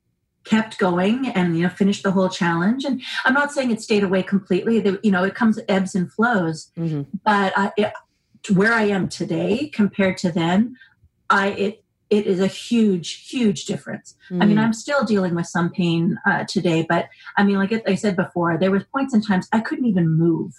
kept 0.45 0.79
going 0.79 1.29
and 1.29 1.57
you 1.57 1.63
know 1.63 1.69
finished 1.69 2.03
the 2.03 2.11
whole 2.11 2.29
challenge 2.29 2.85
and 2.85 3.01
i'm 3.25 3.33
not 3.33 3.51
saying 3.51 3.71
it 3.71 3.81
stayed 3.81 4.05
away 4.05 4.23
completely 4.23 4.79
the, 4.79 5.01
you 5.03 5.11
know 5.11 5.25
it 5.25 5.35
comes 5.35 5.59
ebbs 5.69 5.95
and 5.95 6.13
flows 6.13 6.71
mm-hmm. 6.77 7.03
but 7.25 7.53
I, 7.57 7.73
it, 7.79 7.93
where 8.55 8.75
i 8.75 8.83
am 8.83 9.09
today 9.09 9.69
compared 9.69 10.19
to 10.19 10.31
then 10.31 10.77
i 11.31 11.49
it 11.49 11.84
it 12.15 12.27
is 12.27 12.41
a 12.41 12.47
huge, 12.47 13.29
huge 13.29 13.65
difference. 13.65 14.15
Mm. 14.31 14.43
I 14.43 14.47
mean, 14.47 14.57
mm. 14.57 14.63
I'm 14.63 14.73
still 14.73 15.05
dealing 15.05 15.35
with 15.35 15.47
some 15.47 15.71
pain 15.71 16.17
uh, 16.27 16.45
today, 16.45 16.87
but 16.89 17.09
I 17.37 17.43
mean, 17.43 17.57
like 17.57 17.73
I 17.89 17.95
said 17.97 18.15
before, 18.15 18.57
there 18.57 18.71
was 18.71 18.85
points 18.85 19.15
and 19.15 19.27
times 19.27 19.49
I 19.53 19.61
couldn't 19.61 19.87
even 19.87 20.09
move 20.09 20.53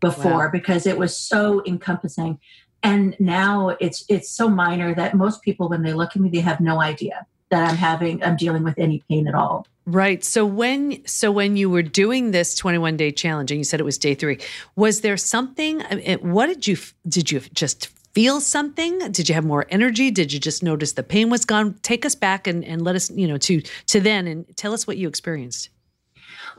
before 0.00 0.46
wow. 0.46 0.50
because 0.50 0.86
it 0.86 0.98
was 0.98 1.16
so 1.16 1.62
encompassing. 1.66 2.38
And 2.82 3.16
now 3.18 3.76
it's 3.80 4.04
it's 4.08 4.30
so 4.30 4.48
minor 4.48 4.94
that 4.94 5.14
most 5.14 5.42
people, 5.42 5.68
when 5.68 5.82
they 5.82 5.92
look 5.92 6.16
at 6.16 6.22
me, 6.22 6.30
they 6.30 6.40
have 6.40 6.60
no 6.60 6.80
idea 6.80 7.26
that 7.50 7.68
I'm 7.68 7.76
having 7.76 8.22
I'm 8.22 8.36
dealing 8.36 8.62
with 8.62 8.78
any 8.78 9.02
pain 9.08 9.28
at 9.28 9.34
all. 9.34 9.66
Right. 9.86 10.22
So 10.24 10.46
when 10.46 11.04
so 11.06 11.30
when 11.32 11.56
you 11.56 11.68
were 11.68 11.82
doing 11.82 12.30
this 12.30 12.54
21 12.54 12.96
day 12.96 13.10
challenge 13.10 13.50
and 13.50 13.58
you 13.58 13.64
said 13.64 13.80
it 13.80 13.84
was 13.84 13.98
day 13.98 14.14
3, 14.14 14.38
was 14.76 15.00
there 15.00 15.16
something 15.16 15.80
what 16.20 16.46
did 16.46 16.66
you 16.66 16.76
did 17.08 17.30
you 17.30 17.40
just 17.52 17.88
feel 18.12 18.40
something? 18.40 18.98
Did 19.10 19.28
you 19.28 19.34
have 19.34 19.44
more 19.44 19.66
energy? 19.70 20.10
Did 20.10 20.32
you 20.32 20.40
just 20.40 20.62
notice 20.62 20.92
the 20.92 21.02
pain 21.02 21.30
was 21.30 21.44
gone? 21.44 21.74
Take 21.82 22.04
us 22.04 22.14
back 22.14 22.46
and, 22.46 22.64
and 22.64 22.82
let 22.82 22.96
us, 22.96 23.10
you 23.10 23.26
know, 23.26 23.38
to 23.38 23.62
to 23.86 24.00
then 24.00 24.26
and 24.26 24.46
tell 24.56 24.72
us 24.72 24.86
what 24.86 24.96
you 24.96 25.08
experienced. 25.08 25.70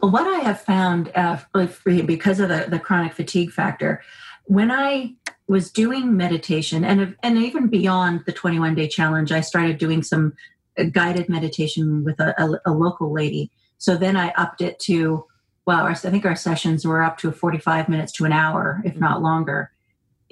Well, 0.01 0.11
what 0.11 0.27
I 0.27 0.39
have 0.39 0.61
found 0.61 1.11
uh, 1.15 1.39
because 1.83 2.39
of 2.39 2.49
the, 2.49 2.65
the 2.69 2.79
chronic 2.79 3.13
fatigue 3.13 3.51
factor, 3.51 4.01
when 4.45 4.71
I 4.71 5.13
was 5.47 5.71
doing 5.71 6.15
meditation 6.15 6.83
and 6.83 7.15
and 7.23 7.37
even 7.37 7.67
beyond 7.67 8.23
the 8.25 8.31
21 8.31 8.75
day 8.75 8.87
challenge, 8.87 9.31
I 9.31 9.41
started 9.41 9.77
doing 9.77 10.03
some 10.03 10.33
uh, 10.77 10.83
guided 10.83 11.29
meditation 11.29 12.03
with 12.03 12.19
a, 12.19 12.33
a, 12.41 12.71
a 12.71 12.73
local 12.73 13.11
lady. 13.11 13.51
So 13.77 13.97
then 13.97 14.15
I 14.15 14.29
upped 14.37 14.61
it 14.61 14.79
to 14.81 15.25
well, 15.65 15.85
I 15.85 15.93
think 15.93 16.25
our 16.25 16.35
sessions 16.35 16.85
were 16.85 17.03
up 17.03 17.19
to 17.19 17.31
45 17.31 17.87
minutes 17.87 18.11
to 18.13 18.25
an 18.25 18.31
hour, 18.31 18.81
if 18.83 18.93
mm-hmm. 18.93 19.01
not 19.01 19.21
longer. 19.21 19.71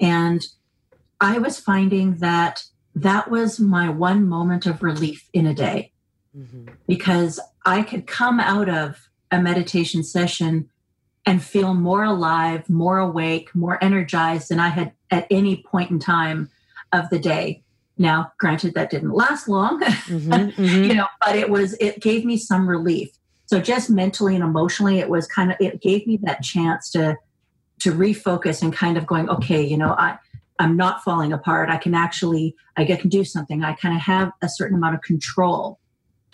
And 0.00 0.44
I 1.20 1.38
was 1.38 1.60
finding 1.60 2.16
that 2.16 2.64
that 2.94 3.30
was 3.30 3.60
my 3.60 3.88
one 3.88 4.28
moment 4.28 4.66
of 4.66 4.82
relief 4.82 5.28
in 5.32 5.46
a 5.46 5.54
day 5.54 5.92
mm-hmm. 6.36 6.68
because 6.88 7.38
I 7.64 7.82
could 7.82 8.06
come 8.06 8.40
out 8.40 8.68
of 8.68 9.08
a 9.30 9.40
meditation 9.40 10.02
session 10.02 10.70
and 11.26 11.42
feel 11.42 11.74
more 11.74 12.04
alive, 12.04 12.68
more 12.68 12.98
awake, 12.98 13.54
more 13.54 13.82
energized 13.82 14.48
than 14.48 14.58
I 14.58 14.68
had 14.68 14.92
at 15.10 15.26
any 15.30 15.62
point 15.62 15.90
in 15.90 15.98
time 15.98 16.50
of 16.92 17.10
the 17.10 17.18
day. 17.18 17.62
Now, 17.98 18.32
granted, 18.38 18.74
that 18.74 18.90
didn't 18.90 19.12
last 19.12 19.46
long, 19.46 19.80
mm-hmm, 19.82 20.32
mm-hmm. 20.32 20.84
you 20.84 20.94
know, 20.94 21.06
but 21.24 21.36
it 21.36 21.50
was, 21.50 21.74
it 21.74 22.00
gave 22.00 22.24
me 22.24 22.38
some 22.38 22.68
relief. 22.68 23.10
So 23.44 23.60
just 23.60 23.90
mentally 23.90 24.34
and 24.34 24.44
emotionally, 24.44 24.98
it 24.98 25.10
was 25.10 25.26
kind 25.26 25.50
of, 25.50 25.58
it 25.60 25.82
gave 25.82 26.06
me 26.06 26.18
that 26.22 26.42
chance 26.42 26.90
to, 26.92 27.18
to 27.80 27.92
refocus 27.92 28.62
and 28.62 28.72
kind 28.72 28.96
of 28.96 29.06
going, 29.06 29.28
okay, 29.28 29.62
you 29.62 29.76
know, 29.76 29.94
I, 29.98 30.18
I'm 30.60 30.76
not 30.76 31.02
falling 31.02 31.32
apart. 31.32 31.70
I 31.70 31.78
can 31.78 31.94
actually, 31.94 32.54
I 32.76 32.84
can 32.84 33.08
do 33.08 33.24
something. 33.24 33.64
I 33.64 33.72
kind 33.72 33.96
of 33.96 34.02
have 34.02 34.30
a 34.42 34.48
certain 34.48 34.76
amount 34.76 34.94
of 34.94 35.00
control 35.00 35.80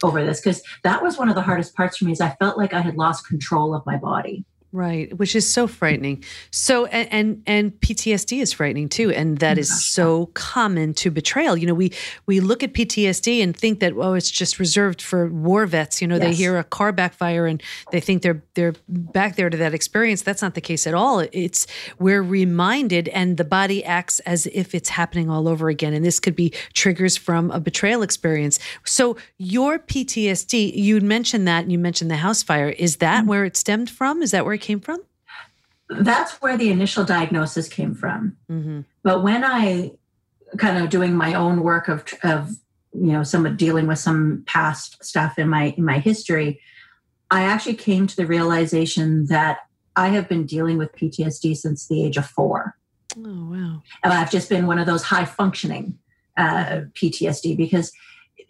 over 0.03 0.25
this 0.25 0.41
because 0.41 0.63
that 0.83 1.01
was 1.01 1.17
one 1.17 1.29
of 1.29 1.37
the 1.37 1.43
hardest 1.43 1.77
parts 1.77 1.97
for 1.97 2.07
me 2.07 2.13
is 2.13 2.21
I 2.21 2.35
felt 2.41 2.59
like 2.59 2.75
I 2.75 2.81
had 2.81 2.97
lost 2.97 3.27
control 3.27 3.73
of 3.73 3.87
my 3.87 3.97
body. 3.97 4.45
Right, 4.73 5.17
which 5.17 5.37
is 5.37 5.51
so 5.51 5.67
frightening. 5.67 6.25
So 6.51 6.87
and 6.87 7.09
and, 7.13 7.43
and 7.47 7.81
PTSD 7.81 8.43
is 8.43 8.53
frightening 8.53 8.89
too, 8.89 9.11
and 9.11 9.39
that 9.39 9.59
is 9.59 9.87
so 9.87 10.27
common 10.35 10.93
to 10.95 11.11
betrayal. 11.11 11.57
You 11.57 11.69
know, 11.69 11.75
we 11.75 11.93
we 12.27 12.41
look 12.41 12.63
at 12.63 12.75
PTSD 12.75 13.43
and 13.43 13.57
think 13.57 13.81
that 13.81 13.95
oh, 13.95 14.15
it's 14.15 14.31
just 14.31 14.59
reserved 14.59 15.01
for 15.01 15.29
war 15.29 15.67
vets. 15.67 16.03
You 16.03 16.09
know, 16.09 16.17
yes. 16.17 16.25
they 16.25 16.35
hear 16.35 16.59
a 16.59 16.65
car 16.65 16.93
backfire 16.93 17.47
and 17.47 17.63
they 17.93 18.01
think 18.01 18.23
they're 18.23 18.43
they're 18.55 18.75
back 18.89 19.37
there 19.37 19.49
to 19.49 19.57
that 19.57 19.73
experience. 19.73 20.23
That's 20.23 20.43
not 20.43 20.55
the 20.55 20.61
case 20.61 20.87
at 20.87 20.95
all. 20.95 21.21
It's 21.33 21.67
we're 22.01 22.23
reminded, 22.23 23.09
and 23.09 23.37
the 23.37 23.45
body 23.45 23.85
acts 23.85 24.19
as 24.21 24.47
if 24.49 24.75
it's 24.75 24.89
happening 24.89 25.31
all 25.31 25.49
over 25.49 25.69
again. 25.69 25.95
And 25.95 26.05
this 26.05 26.19
could 26.19 26.37
be 26.37 26.53
triggers 26.75 27.17
from 27.17 27.53
a 27.53 27.61
betrayal 27.61 28.03
experience. 28.03 28.59
So 28.85 29.17
your 29.39 29.79
PTSD, 29.79 30.75
you 30.75 31.01
mentioned 31.01 31.47
that, 31.47 31.63
and 31.63 31.73
you 31.73 31.79
mentioned 31.79 32.11
the 32.11 32.17
house 32.17 32.43
fire. 32.43 32.71
Is 32.71 32.97
that 32.97 33.21
mm-hmm. 33.21 33.29
where 33.29 33.45
it 33.45 33.57
stemmed 33.57 33.89
from? 33.89 34.23
Is 34.23 34.33
that 34.33 34.45
where 34.45 34.56
it 34.57 34.61
came 34.61 34.81
from? 34.81 35.03
That's 35.89 36.33
where 36.43 36.57
the 36.57 36.71
initial 36.71 37.05
diagnosis 37.05 37.69
came 37.69 37.95
from. 37.95 38.37
Mm-hmm. 38.51 38.81
But 39.03 39.23
when 39.23 39.45
I 39.45 39.93
kind 40.59 40.83
of 40.83 40.91
doing 40.91 41.15
my 41.15 41.35
own 41.35 41.63
work 41.63 41.89
of 41.89 42.05
of 42.23 42.57
you 42.93 43.13
know 43.13 43.23
someone 43.23 43.57
dealing 43.57 43.87
with 43.87 43.99
some 43.99 44.43
past 44.47 45.05
stuff 45.05 45.39
in 45.39 45.49
my 45.49 45.75
in 45.77 45.85
my 45.85 45.99
history, 45.99 46.61
I 47.31 47.43
actually 47.43 47.75
came 47.75 48.07
to 48.07 48.17
the 48.17 48.27
realization 48.27 49.27
that 49.27 49.59
I 49.95 50.09
have 50.09 50.29
been 50.29 50.45
dealing 50.45 50.79
with 50.79 50.95
PTSD 50.97 51.57
since 51.57 51.87
the 51.87 52.05
age 52.05 52.17
of 52.17 52.27
four. 52.27 52.77
Oh 53.17 53.51
wow! 53.51 53.83
And 54.03 54.13
I've 54.13 54.31
just 54.31 54.49
been 54.49 54.67
one 54.67 54.79
of 54.79 54.87
those 54.87 55.03
high 55.03 55.25
functioning 55.25 55.99
uh, 56.37 56.83
PTSD 56.95 57.57
because, 57.57 57.93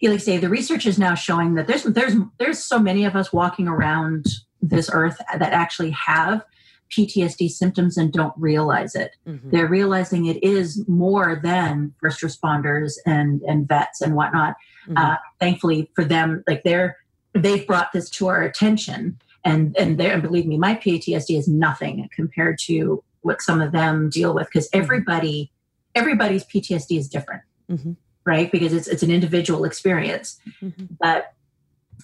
like 0.03 0.13
I 0.13 0.17
say, 0.17 0.39
the 0.39 0.49
research 0.49 0.87
is 0.87 0.99
now 0.99 1.15
showing 1.15 1.55
that 1.55 1.67
there's 1.67 1.85
there's 1.85 2.15
there's 2.39 2.65
so 2.65 2.79
many 2.79 3.05
of 3.05 3.15
us 3.15 3.33
walking 3.33 3.69
around 3.69 4.27
this 4.63 4.91
earth 4.93 5.19
that 5.39 5.53
actually 5.53 5.91
have 5.91 6.43
PTSD 6.91 7.51
symptoms 7.51 7.97
and 7.97 8.13
don't 8.13 8.35
realize 8.37 8.95
it. 8.95 9.13
Mm-hmm. 9.27 9.51
They're 9.51 9.69
realizing 9.69 10.27
it 10.27 10.43
is 10.43 10.87
more 10.89 11.41
than 11.43 11.95
first 12.01 12.23
responders 12.23 12.95
and 13.05 13.43
and 13.43 13.67
vets 13.67 14.01
and 14.01 14.15
whatnot. 14.15 14.55
Mm-hmm. 14.87 14.97
Uh, 14.97 15.17
thankfully 15.41 15.91
for 15.95 16.05
them, 16.05 16.45
like 16.47 16.63
they're 16.65 16.97
they've 17.33 17.67
brought 17.67 17.93
this 17.93 18.09
to 18.11 18.29
our 18.29 18.43
attention, 18.43 19.19
and 19.45 19.77
and 19.77 19.99
they 19.99 20.11
and 20.11 20.23
believe 20.23 20.47
me, 20.47 20.59
my 20.59 20.77
PTSD 20.77 21.39
is 21.39 21.49
nothing 21.49 22.09
compared 22.15 22.59
to 22.61 23.03
what 23.23 23.43
some 23.43 23.61
of 23.61 23.73
them 23.73 24.09
deal 24.09 24.35
with 24.35 24.47
because 24.47 24.69
mm-hmm. 24.69 24.83
everybody 24.83 25.51
everybody's 25.95 26.45
PTSD 26.45 26.99
is 26.99 27.09
different, 27.09 27.43
mm-hmm. 27.71 27.93
right? 28.25 28.51
Because 28.53 28.73
it's 28.73 28.87
it's 28.87 29.03
an 29.03 29.11
individual 29.11 29.65
experience, 29.65 30.39
mm-hmm. 30.63 30.85
but 31.01 31.33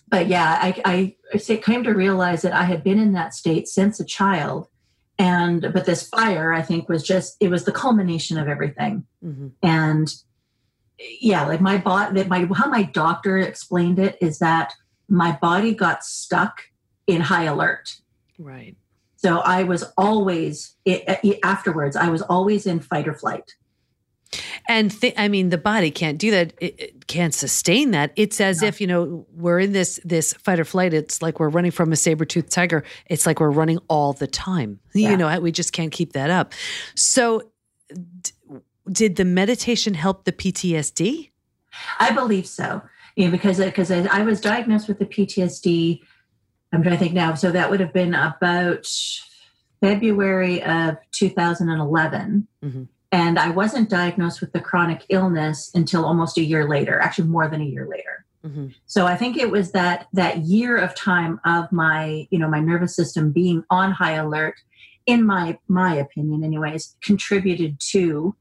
but 0.09 0.29
yeah, 0.29 0.59
I, 0.61 1.15
I 1.35 1.39
came 1.39 1.85
to 1.85 1.93
realize 1.93 2.43
that 2.43 2.53
I 2.53 2.65
had 2.65 2.85
been 2.85 2.99
in 2.99 3.13
that 3.13 3.35
state 3.35 3.69
since 3.69 4.01
a 4.01 4.05
child. 4.05 4.69
And, 5.19 5.61
but 5.73 5.85
this 5.85 6.09
fire, 6.09 6.53
I 6.53 6.63
think, 6.63 6.89
was 6.89 7.03
just, 7.03 7.37
it 7.39 7.49
was 7.49 7.65
the 7.65 7.73
culmination 7.73 8.39
of 8.39 8.49
everything. 8.49 9.05
Mm-hmm. 9.25 9.49
And 9.63 10.13
yeah, 11.21 11.47
like 11.47 11.61
my 11.61 11.79
body, 11.79 12.15
that 12.15 12.29
my, 12.29 12.49
how 12.55 12.69
my 12.69 12.83
doctor 12.83 13.39
explained 13.39 13.99
it 13.99 14.17
is 14.21 14.39
that 14.39 14.73
my 15.09 15.39
body 15.41 15.75
got 15.75 16.05
stuck 16.05 16.63
in 17.07 17.21
high 17.21 17.45
alert. 17.45 17.97
Right. 18.39 18.77
So 19.17 19.39
I 19.39 19.63
was 19.63 19.85
always, 19.97 20.77
it, 20.85 21.05
it, 21.23 21.39
afterwards, 21.45 21.95
I 21.95 22.09
was 22.09 22.23
always 22.23 22.67
in 22.67 22.81
fight 22.81 23.07
or 23.07 23.15
flight. 23.15 23.55
And 24.69 24.91
th- 25.01 25.15
I 25.17 25.29
mean, 25.29 25.49
the 25.49 25.59
body 25.59 25.91
can't 25.91 26.19
do 26.19 26.31
that. 26.31 26.55
It, 26.61 26.81
it 26.81 27.07
can't 27.07 27.35
sustain 27.35 27.91
that. 27.93 28.13
It's 28.17 28.41
as 28.41 28.63
if 28.63 28.81
you 28.81 28.87
know 28.87 29.27
we're 29.35 29.59
in 29.59 29.73
this 29.73 30.01
this 30.05 30.33
fight 30.35 30.61
or 30.61 30.65
flight. 30.65 30.95
It's 30.95 31.23
like 31.23 31.41
we're 31.41 31.49
running 31.49 31.71
from 31.71 31.93
a 31.93 31.97
saber 31.97 32.25
toothed 32.25 32.51
tiger. 32.51 32.85
It's 33.07 33.27
like 33.27 33.41
we're 33.41 33.51
running 33.51 33.79
all 33.89 34.13
the 34.13 34.27
time. 34.27 34.81
Yeah. 34.95 35.11
You 35.11 35.17
know, 35.17 35.41
we 35.41 35.53
just 35.53 35.73
can't 35.73 35.93
keep 35.93 36.13
that 36.13 36.31
up. 36.31 36.53
So, 36.95 37.51
d- 37.89 38.33
did 38.91 39.17
the 39.17 39.25
meditation 39.25 39.95
help 39.95 40.25
the 40.25 40.33
PTSD? 40.33 41.31
I 41.99 42.13
believe 42.13 42.47
so. 42.47 42.83
Yeah, 43.17 43.31
because 43.31 43.59
because 43.59 43.91
I, 43.91 44.05
I 44.11 44.23
was 44.23 44.41
diagnosed 44.41 44.89
with 44.89 44.99
the 44.99 45.07
PTSD. 45.07 46.01
I'm 46.73 46.83
trying 46.83 46.95
to 46.95 46.99
think 46.99 47.13
now. 47.13 47.35
So 47.35 47.51
that 47.51 47.71
would 47.71 47.81
have 47.81 47.93
been 47.93 48.15
about 48.15 48.89
February 49.83 50.63
of 50.63 50.97
2011. 51.11 52.49
Mm-hmm. 52.65 52.83
And 53.13 53.39
I 53.39 53.51
wasn't 53.51 53.91
diagnosed 53.91 54.41
with 54.41 54.53
the 54.53 54.61
chronic 54.61 55.05
illness 55.11 55.71
until 55.75 56.07
almost 56.07 56.39
a 56.39 56.43
year 56.43 56.67
later, 56.67 56.99
actually 56.99 57.29
more 57.29 57.47
than 57.47 57.61
a 57.61 57.67
year 57.67 57.87
later. 57.87 58.25
Mm-hmm. 58.45 58.69
So 58.87 59.07
I 59.07 59.17
think 59.17 59.37
it 59.37 59.51
was 59.51 59.73
that 59.73 60.09
that 60.15 60.39
year 60.39 60.77
of 60.79 60.97
time 60.97 61.39
of 61.45 61.71
my, 61.71 62.27
you 62.31 62.39
know, 62.39 62.49
my 62.49 62.59
nervous 62.59 62.97
system 62.97 63.31
being 63.31 63.63
on 63.71 63.93
high 63.93 64.15
alert, 64.15 64.57
in 65.07 65.25
my 65.25 65.59
my 65.69 65.95
opinion, 65.95 66.43
anyways, 66.43 66.97
contributed 67.03 67.79
to 67.91 68.35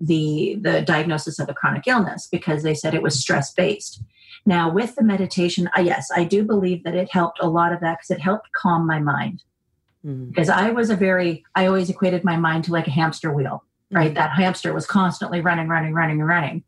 the 0.00 0.58
the 0.60 0.80
diagnosis 0.80 1.38
of 1.38 1.46
the 1.46 1.54
chronic 1.54 1.86
illness 1.86 2.26
because 2.26 2.62
they 2.62 2.74
said 2.74 2.94
it 2.94 3.02
was 3.02 3.20
stress 3.20 3.52
based. 3.52 4.02
Now 4.46 4.72
with 4.72 4.94
the 4.96 5.04
meditation, 5.04 5.70
uh, 5.76 5.82
yes, 5.82 6.08
I 6.14 6.24
do 6.24 6.44
believe 6.44 6.82
that 6.84 6.96
it 6.96 7.12
helped 7.12 7.38
a 7.40 7.48
lot 7.48 7.72
of 7.72 7.80
that 7.80 7.98
because 7.98 8.10
it 8.10 8.20
helped 8.20 8.52
calm 8.52 8.86
my 8.86 8.98
mind. 8.98 9.42
Mm-hmm. 10.04 10.30
Because 10.30 10.48
I 10.48 10.70
was 10.70 10.90
a 10.90 10.96
very, 10.96 11.44
I 11.54 11.66
always 11.66 11.88
equated 11.88 12.24
my 12.24 12.36
mind 12.36 12.64
to 12.64 12.72
like 12.72 12.86
a 12.86 12.90
hamster 12.90 13.32
wheel 13.32 13.64
right? 13.94 14.08
Mm-hmm. 14.08 14.14
That 14.14 14.32
hamster 14.32 14.74
was 14.74 14.86
constantly 14.86 15.40
running, 15.40 15.68
running, 15.68 15.94
running, 15.94 16.20
and 16.20 16.28
running. 16.28 16.64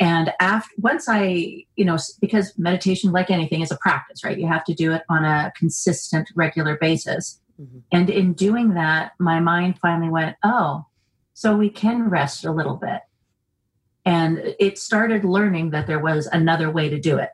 And 0.00 0.32
after 0.40 0.74
once 0.78 1.06
I, 1.08 1.64
you 1.76 1.84
know, 1.84 1.96
because 2.20 2.52
meditation, 2.58 3.12
like 3.12 3.30
anything, 3.30 3.62
is 3.62 3.70
a 3.70 3.76
practice, 3.76 4.24
right? 4.24 4.36
You 4.36 4.48
have 4.48 4.64
to 4.64 4.74
do 4.74 4.92
it 4.92 5.02
on 5.08 5.24
a 5.24 5.52
consistent, 5.56 6.30
regular 6.34 6.76
basis. 6.76 7.40
Mm-hmm. 7.60 7.78
And 7.92 8.10
in 8.10 8.32
doing 8.32 8.74
that, 8.74 9.12
my 9.20 9.38
mind 9.38 9.78
finally 9.78 10.10
went, 10.10 10.36
oh, 10.42 10.86
so 11.32 11.56
we 11.56 11.70
can 11.70 12.10
rest 12.10 12.44
a 12.44 12.52
little 12.52 12.74
bit. 12.74 13.00
And 14.04 14.54
it 14.58 14.78
started 14.78 15.24
learning 15.24 15.70
that 15.70 15.86
there 15.86 16.00
was 16.00 16.26
another 16.26 16.70
way 16.70 16.88
to 16.88 16.98
do 16.98 17.18
it. 17.18 17.30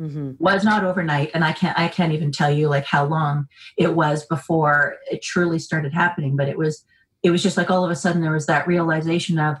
Mm-hmm. 0.00 0.32
Was 0.38 0.62
not 0.62 0.84
overnight, 0.84 1.32
and 1.34 1.44
I 1.44 1.50
can't 1.50 1.76
I 1.76 1.88
can't 1.88 2.12
even 2.12 2.30
tell 2.30 2.52
you 2.52 2.68
like 2.68 2.84
how 2.84 3.04
long 3.04 3.48
it 3.76 3.96
was 3.96 4.24
before 4.26 4.94
it 5.10 5.22
truly 5.22 5.58
started 5.58 5.92
happening. 5.92 6.36
But 6.36 6.48
it 6.48 6.56
was 6.56 6.84
it 7.22 7.30
was 7.30 7.42
just 7.42 7.56
like 7.56 7.70
all 7.70 7.84
of 7.84 7.90
a 7.90 7.96
sudden 7.96 8.22
there 8.22 8.32
was 8.32 8.46
that 8.46 8.66
realization 8.66 9.38
of, 9.38 9.56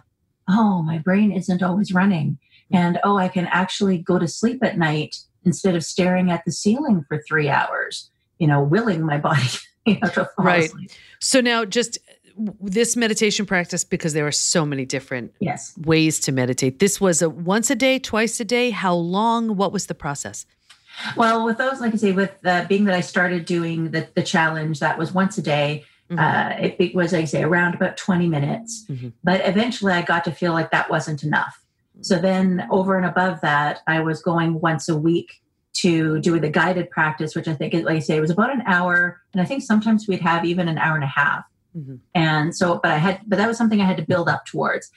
oh, 0.48 0.82
my 0.82 0.98
brain 0.98 1.32
isn't 1.32 1.62
always 1.62 1.92
running. 1.92 2.38
And 2.70 2.98
oh, 3.04 3.16
I 3.18 3.28
can 3.28 3.46
actually 3.46 3.98
go 3.98 4.18
to 4.18 4.28
sleep 4.28 4.62
at 4.62 4.78
night 4.78 5.16
instead 5.44 5.74
of 5.74 5.84
staring 5.84 6.30
at 6.30 6.44
the 6.44 6.52
ceiling 6.52 7.04
for 7.08 7.22
three 7.22 7.48
hours, 7.48 8.10
you 8.38 8.46
know, 8.46 8.62
willing 8.62 9.04
my 9.04 9.18
body 9.28 9.48
you 9.86 9.98
know, 10.00 10.08
to 10.08 10.24
fall 10.24 10.44
right. 10.44 10.64
asleep. 10.64 10.90
So 11.20 11.40
now 11.40 11.64
just 11.64 11.98
this 12.60 12.96
meditation 12.96 13.46
practice 13.46 13.84
because 13.84 14.12
there 14.12 14.26
are 14.26 14.32
so 14.32 14.64
many 14.64 14.84
different 14.84 15.34
yes. 15.40 15.76
ways 15.78 16.20
to 16.20 16.32
meditate. 16.32 16.78
This 16.78 17.00
was 17.00 17.20
a 17.20 17.28
once 17.28 17.70
a 17.70 17.74
day, 17.74 17.98
twice 17.98 18.38
a 18.40 18.44
day. 18.44 18.70
How 18.70 18.94
long? 18.94 19.56
What 19.56 19.72
was 19.72 19.86
the 19.86 19.94
process? 19.94 20.46
Well, 21.16 21.44
with 21.44 21.58
those, 21.58 21.80
like 21.80 21.94
I 21.94 21.96
say, 21.96 22.12
with 22.12 22.34
uh, 22.44 22.64
being 22.66 22.84
that 22.84 22.94
I 22.94 23.00
started 23.00 23.44
doing 23.44 23.90
the, 23.90 24.08
the 24.14 24.22
challenge, 24.22 24.80
that 24.80 24.98
was 24.98 25.12
once 25.12 25.38
a 25.38 25.42
day. 25.42 25.84
Mm-hmm. 26.10 26.18
Uh, 26.18 26.66
it, 26.66 26.76
it, 26.78 26.94
was, 26.94 27.12
I 27.12 27.24
say, 27.24 27.42
around 27.42 27.74
about 27.74 27.96
20 27.96 28.28
minutes. 28.28 28.86
Mm-hmm. 28.88 29.08
But 29.22 29.42
eventually 29.44 29.92
I 29.92 30.02
got 30.02 30.24
to 30.24 30.32
feel 30.32 30.52
like 30.52 30.70
that 30.70 30.90
wasn't 30.90 31.22
enough. 31.22 31.62
So 32.00 32.18
then 32.18 32.66
over 32.70 32.96
and 32.96 33.04
above 33.04 33.40
that, 33.40 33.80
I 33.86 34.00
was 34.00 34.22
going 34.22 34.60
once 34.60 34.88
a 34.88 34.96
week 34.96 35.40
to 35.74 36.20
do 36.20 36.38
the 36.40 36.48
guided 36.48 36.90
practice, 36.90 37.34
which 37.34 37.48
I 37.48 37.54
think, 37.54 37.74
like 37.74 37.96
I 37.96 37.98
say, 37.98 38.16
it 38.16 38.20
was 38.20 38.30
about 38.30 38.52
an 38.52 38.62
hour. 38.66 39.20
And 39.32 39.42
I 39.42 39.44
think 39.44 39.62
sometimes 39.62 40.06
we'd 40.08 40.20
have 40.20 40.44
even 40.44 40.68
an 40.68 40.78
hour 40.78 40.94
and 40.94 41.04
a 41.04 41.08
half. 41.08 41.44
Mm-hmm. 41.76 41.96
And 42.14 42.56
so, 42.56 42.80
but 42.82 42.92
I 42.92 42.98
had, 42.98 43.20
but 43.26 43.36
that 43.36 43.46
was 43.46 43.58
something 43.58 43.80
I 43.80 43.84
had 43.84 43.96
to 43.98 44.02
build 44.04 44.28
up 44.28 44.46
towards. 44.46 44.90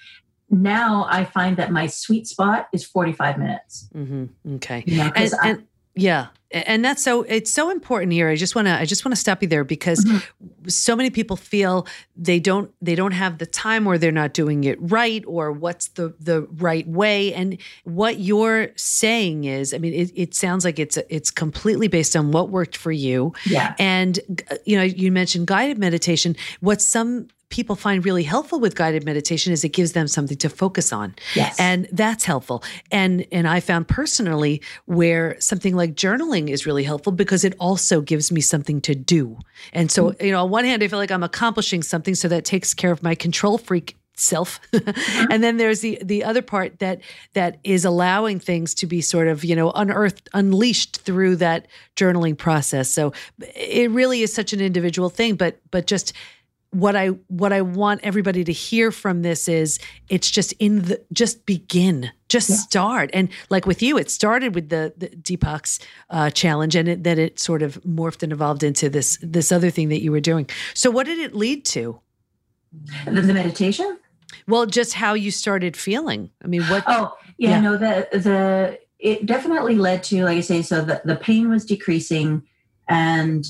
Now 0.49 1.07
I 1.09 1.23
find 1.25 1.57
that 1.57 1.71
my 1.71 1.87
sweet 1.87 2.27
spot 2.27 2.67
is 2.73 2.83
45 2.83 3.37
minutes. 3.37 3.89
Mm-hmm. 3.95 4.55
Okay. 4.55 4.83
You 4.85 4.97
know, 4.97 5.11
and, 5.15 5.33
I, 5.41 5.49
and 5.49 5.67
yeah. 5.95 6.27
And 6.53 6.83
that's 6.83 7.01
so 7.01 7.21
it's 7.23 7.49
so 7.49 7.69
important 7.69 8.11
here. 8.11 8.27
I 8.27 8.35
just 8.35 8.55
want 8.55 8.67
to 8.67 8.73
I 8.73 8.83
just 8.83 9.05
want 9.05 9.13
to 9.13 9.19
stop 9.19 9.41
you 9.41 9.47
there 9.47 9.63
because 9.63 10.03
mm-hmm. 10.03 10.67
so 10.67 10.97
many 10.97 11.09
people 11.09 11.37
feel 11.37 11.87
they 12.17 12.41
don't 12.41 12.71
they 12.81 12.93
don't 12.93 13.13
have 13.13 13.37
the 13.37 13.45
time 13.45 13.87
or 13.87 13.97
they're 13.97 14.11
not 14.11 14.33
doing 14.33 14.65
it 14.65 14.77
right 14.81 15.23
or 15.27 15.53
what's 15.53 15.87
the 15.89 16.13
the 16.19 16.41
right 16.57 16.85
way 16.85 17.33
and 17.33 17.57
what 17.85 18.19
you're 18.19 18.71
saying 18.75 19.45
is 19.45 19.73
I 19.73 19.77
mean 19.77 19.93
it, 19.93 20.11
it 20.13 20.35
sounds 20.35 20.65
like 20.65 20.77
it's 20.77 20.97
it's 21.09 21.31
completely 21.31 21.87
based 21.87 22.17
on 22.17 22.31
what 22.31 22.49
worked 22.49 22.75
for 22.75 22.91
you. 22.91 23.31
Yeah. 23.45 23.73
And 23.79 24.19
you 24.65 24.75
know 24.75 24.83
you 24.83 25.09
mentioned 25.09 25.47
guided 25.47 25.77
meditation 25.77 26.35
what 26.59 26.81
some 26.81 27.29
people 27.51 27.75
find 27.75 28.03
really 28.03 28.23
helpful 28.23 28.59
with 28.59 28.75
guided 28.75 29.05
meditation 29.05 29.53
is 29.53 29.63
it 29.63 29.69
gives 29.69 29.91
them 29.91 30.07
something 30.07 30.37
to 30.37 30.49
focus 30.49 30.91
on. 30.91 31.13
Yes. 31.35 31.59
And 31.59 31.87
that's 31.91 32.23
helpful. 32.23 32.63
And 32.89 33.27
and 33.31 33.47
I 33.47 33.59
found 33.59 33.87
personally 33.87 34.61
where 34.85 35.39
something 35.39 35.75
like 35.75 35.93
journaling 35.93 36.49
is 36.49 36.65
really 36.65 36.83
helpful 36.83 37.11
because 37.11 37.43
it 37.43 37.53
also 37.59 38.01
gives 38.01 38.31
me 38.31 38.41
something 38.41 38.81
to 38.81 38.95
do. 38.95 39.37
And 39.73 39.91
so, 39.91 40.11
mm-hmm. 40.11 40.25
you 40.25 40.31
know, 40.31 40.43
on 40.43 40.49
one 40.49 40.65
hand 40.65 40.81
I 40.81 40.87
feel 40.87 40.99
like 40.99 41.11
I'm 41.11 41.23
accomplishing 41.23 41.83
something 41.83 42.15
so 42.15 42.27
that 42.29 42.45
takes 42.45 42.73
care 42.73 42.91
of 42.91 43.03
my 43.03 43.13
control 43.13 43.57
freak 43.57 43.97
self 44.15 44.59
mm-hmm. 44.71 45.31
and 45.31 45.43
then 45.43 45.57
there's 45.57 45.79
the 45.79 45.97
the 46.03 46.23
other 46.23 46.41
part 46.41 46.79
that 46.79 47.01
that 47.33 47.57
is 47.63 47.85
allowing 47.85 48.39
things 48.39 48.73
to 48.75 48.85
be 48.85 49.01
sort 49.01 49.27
of 49.27 49.43
you 49.43 49.55
know 49.55 49.71
unearthed 49.71 50.29
unleashed 50.33 51.01
through 51.01 51.35
that 51.35 51.65
journaling 51.95 52.37
process 52.37 52.89
so 52.89 53.11
it 53.55 53.89
really 53.89 54.21
is 54.21 54.31
such 54.31 54.53
an 54.53 54.61
individual 54.61 55.09
thing 55.09 55.35
but 55.35 55.59
but 55.71 55.87
just 55.87 56.13
what 56.71 56.95
I 56.95 57.07
what 57.27 57.51
I 57.51 57.61
want 57.61 57.99
everybody 58.03 58.43
to 58.45 58.51
hear 58.51 58.91
from 58.91 59.21
this 59.21 59.47
is 59.47 59.77
it's 60.07 60.31
just 60.31 60.53
in 60.53 60.83
the 60.83 61.01
just 61.11 61.45
begin, 61.45 62.09
just 62.29 62.49
yeah. 62.49 62.55
start, 62.55 63.09
and 63.13 63.29
like 63.49 63.65
with 63.65 63.81
you, 63.81 63.97
it 63.97 64.09
started 64.09 64.55
with 64.55 64.69
the, 64.69 64.93
the 64.95 65.09
Deepak's 65.09 65.79
uh, 66.09 66.29
challenge, 66.29 66.75
and 66.75 66.87
it, 66.87 67.03
then 67.03 67.19
it 67.19 67.39
sort 67.39 67.61
of 67.61 67.81
morphed 67.83 68.23
and 68.23 68.31
evolved 68.31 68.63
into 68.63 68.89
this 68.89 69.19
this 69.21 69.51
other 69.51 69.69
thing 69.69 69.89
that 69.89 70.01
you 70.01 70.11
were 70.11 70.21
doing. 70.21 70.49
So, 70.73 70.89
what 70.89 71.05
did 71.05 71.19
it 71.19 71.35
lead 71.35 71.65
to? 71.65 71.99
The, 73.05 73.21
the 73.21 73.33
meditation. 73.33 73.99
Well, 74.47 74.65
just 74.65 74.93
how 74.93 75.13
you 75.13 75.29
started 75.29 75.75
feeling. 75.75 76.31
I 76.41 76.47
mean, 76.47 76.63
what? 76.63 76.85
Oh, 76.87 77.17
yeah, 77.37 77.49
yeah. 77.49 77.59
no, 77.59 77.77
the 77.77 78.07
the 78.13 78.79
it 78.97 79.25
definitely 79.25 79.75
led 79.75 80.03
to, 80.03 80.23
like 80.23 80.37
I 80.37 80.41
say, 80.41 80.61
so 80.61 80.85
the 80.85 81.01
the 81.03 81.17
pain 81.17 81.49
was 81.49 81.65
decreasing, 81.65 82.43
and 82.87 83.45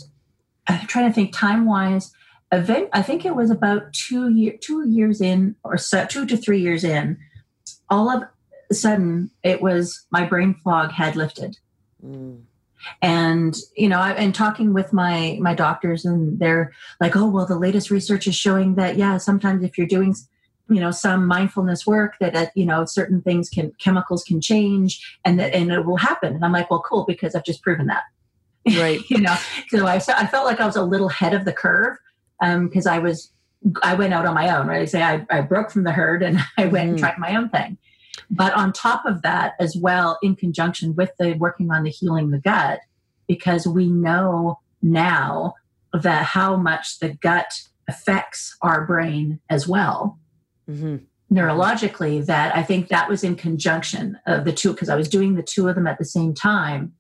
I'm 0.68 0.88
trying 0.88 1.08
to 1.08 1.14
think 1.14 1.36
time 1.36 1.68
wise 1.68 2.12
event, 2.52 2.90
I 2.94 3.02
think 3.02 3.26
it 3.26 3.36
was 3.36 3.50
about 3.50 3.94
two 3.94 4.30
year, 4.30 4.56
two 4.60 4.88
years 4.88 5.22
in, 5.22 5.56
or 5.64 5.78
so, 5.78 6.06
two 6.06 6.26
to 6.26 6.38
three 6.38 6.60
years 6.60 6.84
in. 6.84 7.18
All 7.90 8.10
of 8.10 8.24
a 8.70 8.74
sudden, 8.74 9.32
it 9.44 9.62
was 9.62 10.06
my 10.12 10.26
brain 10.26 10.56
fog 10.64 10.92
had 10.92 11.16
lifted, 11.16 11.58
mm. 12.06 12.42
and 13.02 13.56
you 13.76 13.90
know, 13.90 14.00
I, 14.00 14.14
and 14.14 14.34
talking 14.36 14.74
with 14.74 14.94
my 14.94 15.38
my 15.42 15.54
doctors, 15.54 16.06
and 16.06 16.40
they're 16.40 16.74
like, 17.00 17.16
"Oh, 17.16 17.28
well, 17.28 17.46
the 17.46 17.60
latest 17.60 17.90
research 17.90 18.28
is 18.28 18.36
showing 18.36 18.76
that 18.76 18.98
yeah, 18.98 19.18
sometimes 19.18 19.64
if 19.64 19.78
you're 19.78 19.88
doing." 19.88 20.16
you 20.70 20.80
know 20.80 20.92
some 20.92 21.28
mindfulness 21.28 21.86
work 21.86 22.16
that 22.22 22.36
uh, 22.36 22.46
you 22.56 22.66
know 22.66 22.86
certain 22.86 23.22
things 23.22 23.50
can 23.50 23.74
chemicals 23.78 24.24
can 24.24 24.40
change 24.40 25.20
and 25.26 25.38
that 25.38 25.54
and 25.54 25.70
it 25.70 25.86
will 25.86 25.98
happen 25.98 26.36
and 26.36 26.46
i'm 26.46 26.54
like 26.54 26.72
well 26.72 26.82
cool 26.88 27.04
because 27.04 27.36
i've 27.36 27.44
just 27.44 27.62
proven 27.62 27.88
that 27.88 28.04
right 28.80 29.02
you 29.10 29.18
know 29.18 29.36
so 29.68 29.86
I, 29.86 29.96
I 29.96 30.28
felt 30.28 30.46
like 30.46 30.62
i 30.62 30.66
was 30.66 30.78
a 30.78 30.84
little 30.84 31.10
ahead 31.10 31.34
of 31.34 31.44
the 31.44 31.52
curve 31.52 31.98
because 32.42 32.88
um, 32.88 32.94
I 32.94 33.00
was 33.00 33.32
I 33.84 33.94
went 33.94 34.14
out 34.14 34.26
on 34.26 34.34
my 34.34 34.56
own, 34.56 34.68
right? 34.68 34.82
I 34.82 34.86
say 34.86 35.04
I, 35.04 35.26
I 35.30 35.42
broke 35.42 35.70
from 35.70 35.84
the 35.84 35.92
herd 35.92 36.24
and 36.24 36.40
I 36.58 36.66
went 36.66 36.88
mm. 36.88 36.90
and 36.92 37.00
tried 37.00 37.18
my 37.18 37.36
own 37.36 37.50
thing. 37.50 37.78
But 38.30 38.54
on 38.54 38.74
top 38.74 39.06
of 39.06 39.22
that, 39.22 39.54
as 39.60 39.76
well, 39.76 40.18
in 40.22 40.36
conjunction 40.36 40.96
with 40.96 41.12
the 41.20 41.34
working 41.34 41.72
on 41.72 41.84
the 41.84 41.90
healing 41.90 42.32
the 42.32 42.40
gut, 42.40 42.80
because 43.28 43.68
we 43.68 43.88
know 43.88 44.60
now 44.82 45.56
that 45.94 46.26
how 46.26 46.56
much 46.56 47.00
the 47.00 47.10
gut 47.10 47.62
affects 47.88 48.56
our 48.62 48.86
brain 48.86 49.40
as 49.50 49.68
well. 49.68 50.18
Mm-hmm. 50.70 50.98
Neurologically, 51.34 52.26
that 52.26 52.56
I 52.56 52.64
think 52.64 52.90
that 52.90 53.10
was 53.10 53.24
in 53.24 53.36
conjunction 53.36 54.18
of 54.26 54.44
the 54.44 54.52
two, 54.52 54.74
because 54.74 54.90
I 54.90 54.96
was 54.96 55.08
doing 55.08 55.36
the 55.36 55.44
two 55.44 55.68
of 55.68 55.76
them 55.76 55.88
at 55.88 55.98
the 55.98 56.06
same 56.06 56.34
time 56.34 56.94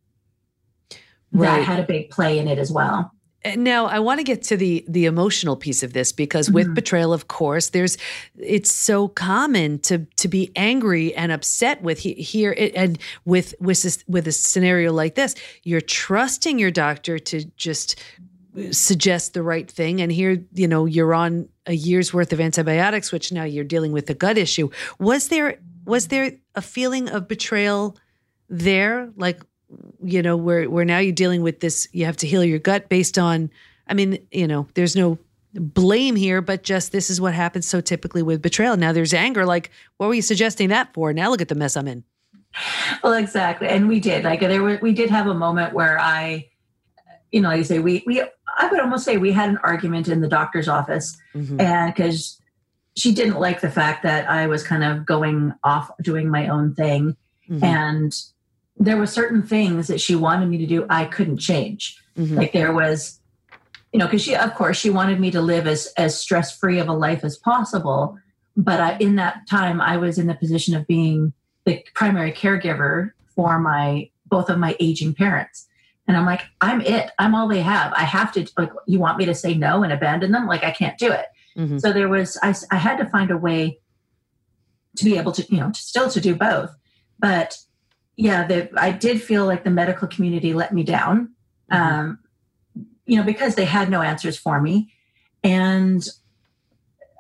right. 1.31 1.57
that 1.57 1.63
had 1.63 1.79
a 1.79 1.83
big 1.83 2.09
play 2.09 2.39
in 2.39 2.47
it 2.47 2.57
as 2.57 2.71
well. 2.71 3.11
Now 3.55 3.87
I 3.87 3.99
want 3.99 4.19
to 4.19 4.23
get 4.23 4.43
to 4.43 4.57
the 4.57 4.85
the 4.87 5.05
emotional 5.05 5.55
piece 5.55 5.81
of 5.81 5.93
this 5.93 6.11
because 6.11 6.47
mm-hmm. 6.47 6.55
with 6.55 6.75
betrayal, 6.75 7.11
of 7.11 7.27
course, 7.27 7.69
there's 7.69 7.97
it's 8.37 8.71
so 8.71 9.07
common 9.07 9.79
to 9.79 10.05
to 10.17 10.27
be 10.27 10.51
angry 10.55 11.15
and 11.15 11.31
upset 11.31 11.81
with 11.81 11.99
here 11.99 12.55
and 12.75 12.99
with 13.25 13.55
with 13.59 13.81
this, 13.81 14.03
with 14.07 14.27
a 14.27 14.31
scenario 14.31 14.93
like 14.93 15.15
this, 15.15 15.33
you're 15.63 15.81
trusting 15.81 16.59
your 16.59 16.71
doctor 16.71 17.17
to 17.17 17.45
just 17.57 17.99
suggest 18.71 19.33
the 19.33 19.41
right 19.41 19.71
thing, 19.71 20.01
and 20.01 20.11
here 20.11 20.43
you 20.53 20.67
know 20.67 20.85
you're 20.85 21.13
on 21.13 21.49
a 21.65 21.73
year's 21.73 22.13
worth 22.13 22.33
of 22.33 22.39
antibiotics, 22.39 23.11
which 23.11 23.31
now 23.31 23.43
you're 23.43 23.63
dealing 23.63 23.91
with 23.91 24.09
a 24.09 24.13
gut 24.13 24.37
issue. 24.37 24.69
Was 24.99 25.29
there 25.29 25.59
was 25.85 26.09
there 26.09 26.33
a 26.53 26.61
feeling 26.61 27.09
of 27.09 27.27
betrayal 27.27 27.97
there, 28.49 29.09
like 29.15 29.41
you 30.03 30.21
know 30.21 30.35
where 30.35 30.69
where 30.69 30.85
now 30.85 30.99
you're 30.99 31.13
dealing 31.13 31.41
with 31.41 31.59
this 31.59 31.87
you 31.91 32.05
have 32.05 32.17
to 32.17 32.27
heal 32.27 32.43
your 32.43 32.59
gut 32.59 32.89
based 32.89 33.17
on 33.17 33.49
i 33.87 33.93
mean 33.93 34.19
you 34.31 34.47
know 34.47 34.67
there's 34.73 34.95
no 34.95 35.17
blame 35.53 36.15
here 36.15 36.41
but 36.41 36.63
just 36.63 36.91
this 36.91 37.09
is 37.09 37.19
what 37.19 37.33
happens 37.33 37.67
so 37.67 37.81
typically 37.81 38.23
with 38.23 38.41
betrayal. 38.41 38.77
Now 38.77 38.93
there's 38.93 39.13
anger 39.13 39.45
like 39.45 39.71
what 39.97 40.07
were 40.07 40.13
you 40.13 40.21
suggesting 40.21 40.69
that 40.69 40.93
for? 40.93 41.13
Now 41.13 41.29
look 41.29 41.41
at 41.41 41.49
the 41.49 41.55
mess 41.55 41.75
i'm 41.75 41.87
in. 41.87 42.03
Well 43.03 43.13
exactly. 43.13 43.67
And 43.67 43.87
we 43.87 43.99
did. 43.99 44.23
Like 44.23 44.39
there 44.39 44.61
were 44.61 44.79
we 44.81 44.93
did 44.93 45.09
have 45.09 45.27
a 45.27 45.33
moment 45.33 45.73
where 45.73 45.99
i 45.99 46.49
you 47.31 47.41
know 47.41 47.49
like 47.49 47.59
you 47.59 47.63
say 47.63 47.79
we 47.79 48.03
we 48.05 48.21
i 48.21 48.67
would 48.69 48.79
almost 48.79 49.03
say 49.03 49.17
we 49.17 49.31
had 49.31 49.49
an 49.49 49.57
argument 49.63 50.07
in 50.07 50.21
the 50.21 50.27
doctor's 50.27 50.67
office. 50.67 51.17
Mm-hmm. 51.35 51.59
and 51.59 51.93
because 51.93 52.39
she 52.95 53.13
didn't 53.13 53.39
like 53.39 53.61
the 53.61 53.71
fact 53.71 54.03
that 54.03 54.29
i 54.29 54.47
was 54.47 54.63
kind 54.63 54.83
of 54.83 55.05
going 55.05 55.53
off 55.63 55.91
doing 56.01 56.29
my 56.29 56.47
own 56.47 56.75
thing. 56.75 57.17
Mm-hmm. 57.49 57.63
and 57.63 58.13
there 58.81 58.97
were 58.97 59.07
certain 59.07 59.43
things 59.43 59.87
that 59.87 60.01
she 60.01 60.15
wanted 60.15 60.49
me 60.49 60.57
to 60.57 60.65
do 60.65 60.85
I 60.89 61.05
couldn't 61.05 61.37
change. 61.37 62.01
Mm-hmm. 62.17 62.35
Like 62.35 62.51
there 62.51 62.73
was, 62.73 63.19
you 63.93 63.99
know, 63.99 64.07
because 64.07 64.23
she, 64.23 64.35
of 64.35 64.55
course, 64.55 64.77
she 64.77 64.89
wanted 64.89 65.19
me 65.19 65.31
to 65.31 65.41
live 65.41 65.67
as 65.67 65.87
as 65.97 66.19
stress 66.19 66.57
free 66.57 66.79
of 66.79 66.87
a 66.87 66.93
life 66.93 67.23
as 67.23 67.37
possible. 67.37 68.17
But 68.57 68.79
I, 68.81 68.97
in 68.97 69.15
that 69.15 69.47
time, 69.49 69.79
I 69.79 69.97
was 69.97 70.17
in 70.17 70.27
the 70.27 70.33
position 70.33 70.75
of 70.75 70.87
being 70.87 71.31
the 71.65 71.85
primary 71.93 72.31
caregiver 72.31 73.11
for 73.35 73.59
my 73.59 74.09
both 74.25 74.49
of 74.49 74.57
my 74.57 74.75
aging 74.79 75.13
parents. 75.13 75.67
And 76.07 76.17
I'm 76.17 76.25
like, 76.25 76.41
I'm 76.59 76.81
it. 76.81 77.11
I'm 77.19 77.35
all 77.35 77.47
they 77.47 77.61
have. 77.61 77.93
I 77.93 78.03
have 78.03 78.31
to. 78.33 78.47
Like, 78.57 78.71
you 78.87 78.99
want 78.99 79.19
me 79.19 79.25
to 79.25 79.35
say 79.35 79.53
no 79.53 79.83
and 79.83 79.93
abandon 79.93 80.31
them? 80.31 80.47
Like, 80.47 80.63
I 80.63 80.71
can't 80.71 80.97
do 80.97 81.11
it. 81.11 81.25
Mm-hmm. 81.55 81.77
So 81.77 81.93
there 81.93 82.09
was. 82.09 82.37
I, 82.41 82.55
I 82.71 82.77
had 82.77 82.97
to 82.97 83.05
find 83.05 83.29
a 83.29 83.37
way 83.37 83.79
to 84.97 85.05
be 85.05 85.17
able 85.17 85.31
to, 85.33 85.45
you 85.53 85.59
know, 85.59 85.71
to 85.71 85.79
still 85.79 86.09
to 86.09 86.19
do 86.19 86.35
both. 86.35 86.75
But 87.19 87.55
yeah, 88.21 88.45
the, 88.45 88.69
I 88.77 88.91
did 88.91 89.19
feel 89.19 89.47
like 89.47 89.63
the 89.63 89.71
medical 89.71 90.07
community 90.07 90.53
let 90.53 90.71
me 90.71 90.83
down, 90.83 91.31
mm-hmm. 91.71 91.81
um, 91.81 92.19
you 93.07 93.17
know, 93.17 93.23
because 93.23 93.55
they 93.55 93.65
had 93.65 93.89
no 93.89 94.03
answers 94.03 94.37
for 94.37 94.61
me. 94.61 94.93
And 95.43 96.07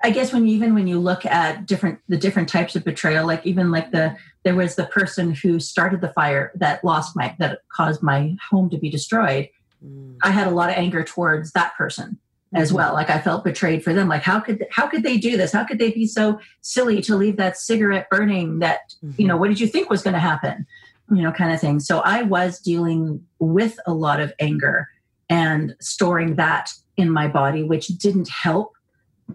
I 0.03 0.11
guess 0.11 0.31
when 0.31 0.45
you, 0.45 0.55
even 0.55 0.75
when 0.75 0.87
you 0.87 0.99
look 0.99 1.25
at 1.25 1.65
different 1.65 1.99
the 2.07 2.17
different 2.17 2.49
types 2.49 2.75
of 2.75 2.83
betrayal, 2.83 3.25
like 3.25 3.43
even 3.47 3.71
like 3.71 3.91
the 3.91 4.15
there 4.43 4.53
was 4.53 4.75
the 4.75 4.85
person 4.85 5.33
who 5.33 5.59
started 5.59 6.01
the 6.01 6.13
fire 6.13 6.51
that 6.55 6.83
lost 6.83 7.15
my 7.15 7.35
that 7.39 7.61
caused 7.75 8.03
my 8.03 8.35
home 8.51 8.69
to 8.69 8.77
be 8.77 8.91
destroyed. 8.91 9.49
Mm. 9.83 10.17
I 10.21 10.29
had 10.29 10.45
a 10.45 10.51
lot 10.51 10.69
of 10.69 10.75
anger 10.75 11.03
towards 11.03 11.51
that 11.53 11.75
person 11.75 12.19
as 12.53 12.67
mm-hmm. 12.67 12.77
well. 12.77 12.93
Like 12.93 13.09
I 13.09 13.19
felt 13.19 13.43
betrayed 13.43 13.83
for 13.83 13.91
them. 13.91 14.07
Like 14.07 14.21
how 14.21 14.39
could 14.39 14.67
how 14.69 14.87
could 14.87 15.01
they 15.01 15.17
do 15.17 15.35
this? 15.35 15.51
How 15.51 15.63
could 15.63 15.79
they 15.79 15.91
be 15.91 16.05
so 16.05 16.39
silly 16.61 17.01
to 17.01 17.15
leave 17.15 17.37
that 17.37 17.57
cigarette 17.57 18.07
burning? 18.11 18.59
That 18.59 18.93
mm-hmm. 19.03 19.19
you 19.19 19.27
know 19.27 19.37
what 19.37 19.47
did 19.47 19.59
you 19.59 19.67
think 19.67 19.89
was 19.89 20.03
going 20.03 20.13
to 20.13 20.19
happen? 20.19 20.67
You 21.11 21.21
know, 21.21 21.31
kind 21.31 21.51
of 21.51 21.59
thing. 21.59 21.79
So 21.79 21.99
I 21.99 22.23
was 22.23 22.59
dealing 22.59 23.25
with 23.39 23.77
a 23.85 23.93
lot 23.93 24.19
of 24.19 24.33
anger 24.39 24.87
and 25.29 25.75
storing 25.79 26.35
that 26.37 26.71
in 26.97 27.09
my 27.09 27.27
body, 27.27 27.63
which 27.63 27.87
didn't 27.87 28.29
help 28.29 28.73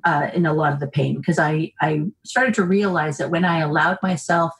uh, 0.04 0.30
in 0.34 0.46
a 0.46 0.52
lot 0.52 0.72
of 0.72 0.80
the 0.80 0.86
pain 0.86 1.16
because 1.16 1.38
I, 1.38 1.72
I 1.80 2.04
started 2.24 2.54
to 2.54 2.64
realize 2.64 3.18
that 3.18 3.30
when 3.30 3.44
I 3.44 3.60
allowed 3.60 3.98
myself 4.02 4.52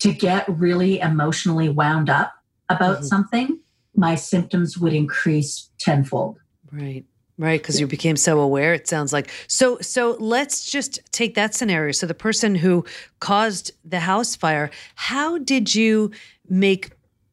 to 0.00 0.12
get 0.12 0.48
really 0.48 1.00
emotionally 1.00 1.68
wound 1.68 2.10
up 2.10 2.32
about 2.68 2.96
mm-hmm. 2.96 3.06
something, 3.06 3.60
my 3.94 4.14
symptoms 4.14 4.76
would 4.78 4.92
increase 4.92 5.70
tenfold. 5.78 6.38
Right. 6.70 7.04
Right, 7.36 7.60
because 7.60 7.80
you 7.80 7.88
became 7.88 8.16
so 8.16 8.38
aware. 8.38 8.74
It 8.74 8.86
sounds 8.86 9.12
like 9.12 9.28
so. 9.48 9.78
So 9.80 10.16
let's 10.20 10.70
just 10.70 11.00
take 11.10 11.34
that 11.34 11.52
scenario. 11.52 11.90
So 11.90 12.06
the 12.06 12.14
person 12.14 12.54
who 12.54 12.84
caused 13.18 13.72
the 13.84 13.98
house 14.00 14.36
fire, 14.36 14.70
how 14.94 15.38
did 15.38 15.74
you 15.74 16.12
make 16.48 16.92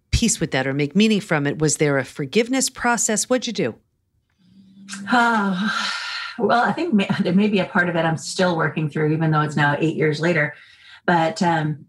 peace 0.09 0.39
with 0.39 0.51
that 0.51 0.65
or 0.65 0.73
make 0.73 0.95
meaning 0.95 1.21
from 1.21 1.45
it? 1.45 1.59
Was 1.59 1.77
there 1.77 1.99
a 1.99 2.03
forgiveness 2.03 2.67
process? 2.67 3.29
What'd 3.29 3.45
you 3.45 3.53
do? 3.53 3.75
Uh, 5.11 5.69
well, 6.39 6.63
I 6.63 6.71
think 6.71 6.95
may, 6.95 7.07
there 7.19 7.33
may 7.33 7.47
be 7.47 7.59
a 7.59 7.65
part 7.65 7.87
of 7.87 7.95
it 7.95 8.03
I'm 8.03 8.17
still 8.17 8.57
working 8.57 8.89
through, 8.89 9.13
even 9.13 9.29
though 9.29 9.41
it's 9.41 9.55
now 9.55 9.75
eight 9.77 9.95
years 9.95 10.19
later. 10.19 10.55
But 11.05 11.43
um, 11.43 11.85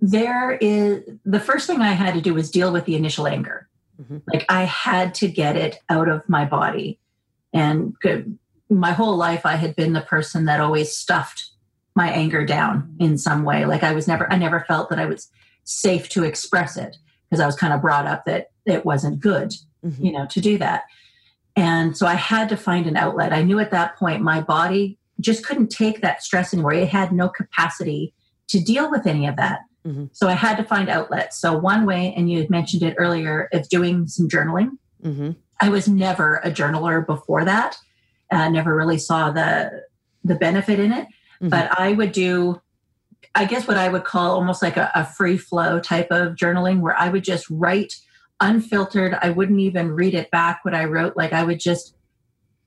there 0.00 0.52
is 0.52 1.02
the 1.24 1.40
first 1.40 1.66
thing 1.66 1.80
I 1.80 1.92
had 1.92 2.14
to 2.14 2.20
do 2.20 2.34
was 2.34 2.52
deal 2.52 2.72
with 2.72 2.84
the 2.84 2.94
initial 2.94 3.26
anger 3.26 3.68
Mm-hmm. 4.00 4.18
Like 4.32 4.44
I 4.48 4.64
had 4.64 5.14
to 5.16 5.28
get 5.28 5.56
it 5.56 5.78
out 5.88 6.08
of 6.08 6.28
my 6.28 6.44
body. 6.44 6.98
And 7.52 7.94
my 8.68 8.92
whole 8.92 9.16
life, 9.16 9.46
I 9.46 9.56
had 9.56 9.76
been 9.76 9.92
the 9.92 10.00
person 10.00 10.46
that 10.46 10.60
always 10.60 10.96
stuffed 10.96 11.50
my 11.94 12.10
anger 12.10 12.44
down 12.44 12.96
in 12.98 13.16
some 13.18 13.44
way. 13.44 13.64
Like 13.64 13.82
I 13.82 13.92
was 13.92 14.08
never, 14.08 14.30
I 14.32 14.36
never 14.36 14.64
felt 14.66 14.90
that 14.90 14.98
I 14.98 15.06
was 15.06 15.30
safe 15.62 16.08
to 16.10 16.24
express 16.24 16.76
it 16.76 16.96
because 17.28 17.40
I 17.40 17.46
was 17.46 17.56
kind 17.56 17.72
of 17.72 17.80
brought 17.80 18.06
up 18.06 18.24
that 18.24 18.50
it 18.66 18.84
wasn't 18.84 19.20
good, 19.20 19.52
mm-hmm. 19.84 20.04
you 20.04 20.12
know, 20.12 20.26
to 20.26 20.40
do 20.40 20.58
that. 20.58 20.84
And 21.56 21.96
so 21.96 22.06
I 22.06 22.14
had 22.14 22.48
to 22.48 22.56
find 22.56 22.86
an 22.86 22.96
outlet. 22.96 23.32
I 23.32 23.42
knew 23.42 23.60
at 23.60 23.70
that 23.70 23.96
point 23.96 24.22
my 24.22 24.40
body 24.40 24.98
just 25.20 25.46
couldn't 25.46 25.68
take 25.68 26.00
that 26.00 26.22
stress 26.22 26.52
anymore. 26.52 26.72
It 26.72 26.88
had 26.88 27.12
no 27.12 27.28
capacity 27.28 28.12
to 28.48 28.60
deal 28.60 28.90
with 28.90 29.06
any 29.06 29.26
of 29.26 29.36
that. 29.36 29.60
Mm-hmm. 29.86 30.06
So 30.12 30.28
I 30.28 30.32
had 30.32 30.56
to 30.56 30.64
find 30.64 30.88
outlets. 30.88 31.38
So 31.38 31.56
one 31.56 31.84
way, 31.84 32.14
and 32.16 32.30
you 32.30 32.38
had 32.38 32.50
mentioned 32.50 32.82
it 32.82 32.94
earlier, 32.98 33.48
is 33.52 33.68
doing 33.68 34.06
some 34.06 34.28
journaling. 34.28 34.78
Mm-hmm. 35.02 35.32
I 35.60 35.68
was 35.68 35.88
never 35.88 36.36
a 36.36 36.50
journaler 36.50 37.06
before 37.06 37.44
that. 37.44 37.76
Uh, 38.30 38.48
never 38.48 38.74
really 38.74 38.98
saw 38.98 39.30
the 39.30 39.84
the 40.24 40.34
benefit 40.34 40.80
in 40.80 40.92
it. 40.92 41.06
Mm-hmm. 41.06 41.48
But 41.48 41.78
I 41.78 41.92
would 41.92 42.12
do, 42.12 42.60
I 43.34 43.44
guess, 43.44 43.68
what 43.68 43.76
I 43.76 43.88
would 43.88 44.04
call 44.04 44.32
almost 44.32 44.62
like 44.62 44.78
a, 44.78 44.90
a 44.94 45.04
free 45.04 45.36
flow 45.36 45.80
type 45.80 46.08
of 46.10 46.34
journaling, 46.34 46.80
where 46.80 46.96
I 46.96 47.10
would 47.10 47.24
just 47.24 47.48
write 47.50 47.94
unfiltered. 48.40 49.18
I 49.20 49.30
wouldn't 49.30 49.60
even 49.60 49.92
read 49.92 50.14
it 50.14 50.30
back 50.30 50.64
what 50.64 50.74
I 50.74 50.86
wrote. 50.86 51.14
Like 51.16 51.34
I 51.34 51.44
would 51.44 51.60
just 51.60 51.94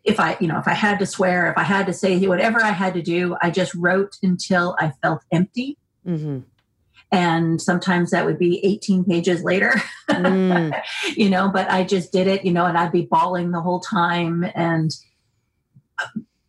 if 0.03 0.19
I, 0.21 0.37
you 0.39 0.47
know, 0.47 0.57
if 0.57 0.67
I 0.69 0.73
had 0.73 0.99
to 0.99 1.05
swear, 1.05 1.51
if 1.51 1.57
I 1.57 1.63
had 1.63 1.87
to 1.87 1.93
say 1.93 2.25
whatever 2.27 2.63
I 2.63 2.71
had 2.71 2.93
to 2.93 3.01
do, 3.01 3.35
I 3.41 3.49
just 3.49 3.73
wrote 3.73 4.15
until 4.23 4.77
I 4.79 4.93
felt 5.01 5.23
empty. 5.31 5.77
Mm-hmm 6.05 6.39
and 7.11 7.61
sometimes 7.61 8.11
that 8.11 8.25
would 8.25 8.37
be 8.37 8.63
18 8.65 9.05
pages 9.05 9.43
later. 9.43 9.73
Mm. 10.09 10.81
you 11.15 11.29
know 11.29 11.49
but 11.49 11.69
i 11.69 11.83
just 11.83 12.11
did 12.11 12.27
it 12.27 12.45
you 12.45 12.51
know 12.51 12.65
and 12.65 12.77
i'd 12.77 12.91
be 12.91 13.05
bawling 13.05 13.51
the 13.51 13.61
whole 13.61 13.79
time. 13.79 14.45
And 14.55 14.91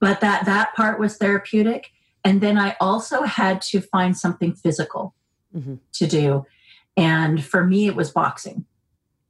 but 0.01 0.21
that 0.21 0.47
that 0.47 0.75
part 0.75 0.99
was 0.99 1.17
therapeutic. 1.17 1.89
And 2.25 2.41
then 2.41 2.59
i 2.59 2.77
also 2.81 3.23
had 3.23 3.61
to 3.63 3.81
find 3.81 4.17
something 4.17 4.55
physical 4.55 5.15
mm-hmm. 5.55 5.77
to 5.93 6.07
do. 6.07 6.47
And 6.97 7.45
for 7.45 7.65
me 7.65 7.87
it 7.87 7.95
was 7.95 8.11
boxing. 8.11 8.65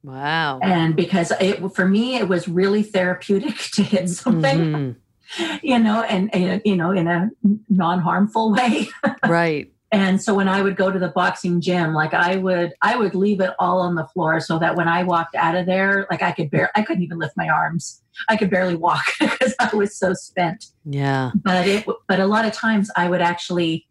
Wow. 0.01 0.59
And 0.63 0.95
because 0.95 1.31
it 1.39 1.59
for 1.75 1.87
me 1.87 2.15
it 2.15 2.27
was 2.27 2.47
really 2.47 2.83
therapeutic 2.83 3.57
to 3.73 3.83
hit 3.83 4.09
something 4.09 4.59
mm-hmm. 4.59 5.55
you 5.61 5.77
know 5.77 6.01
and, 6.03 6.33
and 6.33 6.61
you 6.65 6.75
know 6.75 6.91
in 6.91 7.07
a 7.07 7.29
non-harmful 7.69 8.53
way. 8.53 8.87
Right 9.27 9.71
and 9.91 10.21
so 10.21 10.33
when 10.33 10.47
i 10.47 10.61
would 10.61 10.75
go 10.75 10.91
to 10.91 10.99
the 10.99 11.09
boxing 11.09 11.59
gym 11.61 11.93
like 11.93 12.13
i 12.13 12.35
would 12.35 12.73
i 12.81 12.95
would 12.95 13.15
leave 13.15 13.39
it 13.41 13.51
all 13.59 13.79
on 13.79 13.95
the 13.95 14.05
floor 14.07 14.39
so 14.39 14.59
that 14.59 14.75
when 14.75 14.87
i 14.87 15.03
walked 15.03 15.35
out 15.35 15.55
of 15.55 15.65
there 15.65 16.05
like 16.09 16.21
i 16.21 16.31
could 16.31 16.49
bear 16.49 16.71
i 16.75 16.81
couldn't 16.81 17.03
even 17.03 17.17
lift 17.17 17.35
my 17.37 17.47
arms. 17.49 18.01
I 18.27 18.35
could 18.35 18.49
barely 18.49 18.75
walk 18.75 19.05
because 19.19 19.55
i 19.59 19.73
was 19.73 19.95
so 19.95 20.13
spent. 20.13 20.67
Yeah. 20.83 21.31
But 21.35 21.67
it 21.67 21.85
but 22.07 22.19
a 22.19 22.27
lot 22.27 22.45
of 22.45 22.53
times 22.53 22.89
i 22.95 23.09
would 23.09 23.21
actually 23.21 23.87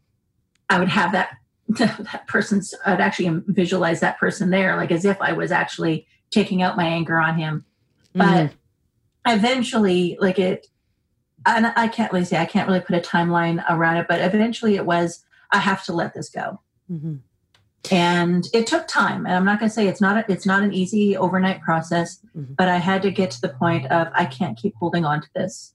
i 0.69 0.79
would 0.79 0.89
have 0.89 1.13
that 1.13 1.31
that 1.69 2.27
person's 2.27 2.75
i'd 2.87 3.01
actually 3.01 3.43
visualize 3.47 4.01
that 4.01 4.19
person 4.19 4.51
there 4.51 4.77
like 4.77 4.91
as 4.91 5.05
if 5.05 5.21
i 5.21 5.33
was 5.33 5.53
actually 5.53 6.07
taking 6.31 6.63
out 6.63 6.77
my 6.77 6.87
anger 6.87 7.19
on 7.19 7.39
him. 7.39 7.65
But 8.15 8.51
mm. 8.51 8.53
eventually 9.27 10.19
like 10.21 10.39
it 10.39 10.67
and 11.47 11.73
i 11.77 11.89
can't 11.89 12.13
really 12.13 12.25
say 12.25 12.37
i 12.37 12.47
can't 12.47 12.69
really 12.69 12.81
put 12.81 12.97
a 12.97 13.01
timeline 13.01 13.65
around 13.71 13.97
it 13.97 14.07
but 14.09 14.21
eventually 14.21 14.75
it 14.77 14.85
was 14.85 15.25
I 15.51 15.59
have 15.59 15.85
to 15.85 15.93
let 15.93 16.15
this 16.15 16.31
go. 16.31 16.61
Mm-hmm. 16.91 17.17
And 17.91 18.47
it 18.53 18.67
took 18.67 18.87
time. 18.87 19.25
And 19.25 19.35
I'm 19.35 19.45
not 19.45 19.61
going 19.61 19.71
to 19.71 19.75
say 19.75 19.87
it's 19.89 20.01
not 20.01 20.17
a, 20.19 20.33
it's 20.33 20.45
not 20.45 20.63
an 20.63 20.73
easy 20.73 21.17
overnight 21.17 21.63
process, 21.63 22.21
mm-hmm. 22.37 22.55
but 22.55 22.69
I 22.69 22.77
had 22.77 23.03
to 23.03 23.11
get 23.11 23.31
to 23.33 23.41
the 23.41 23.51
point 23.51 23.87
of 23.87 24.09
I 24.15 24.25
can't 24.25 24.59
keep 24.59 24.75
holding 24.77 25.05
on 25.05 25.23
to 25.23 25.29
this. 25.35 25.73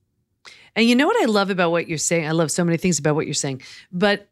And 0.75 0.87
you 0.87 0.95
know 0.95 1.07
what 1.07 1.21
I 1.21 1.25
love 1.25 1.49
about 1.49 1.71
what 1.71 1.87
you're 1.87 1.97
saying? 1.97 2.27
I 2.27 2.31
love 2.31 2.51
so 2.51 2.63
many 2.63 2.77
things 2.77 2.99
about 2.99 3.15
what 3.15 3.25
you're 3.25 3.33
saying, 3.33 3.61
but 3.91 4.29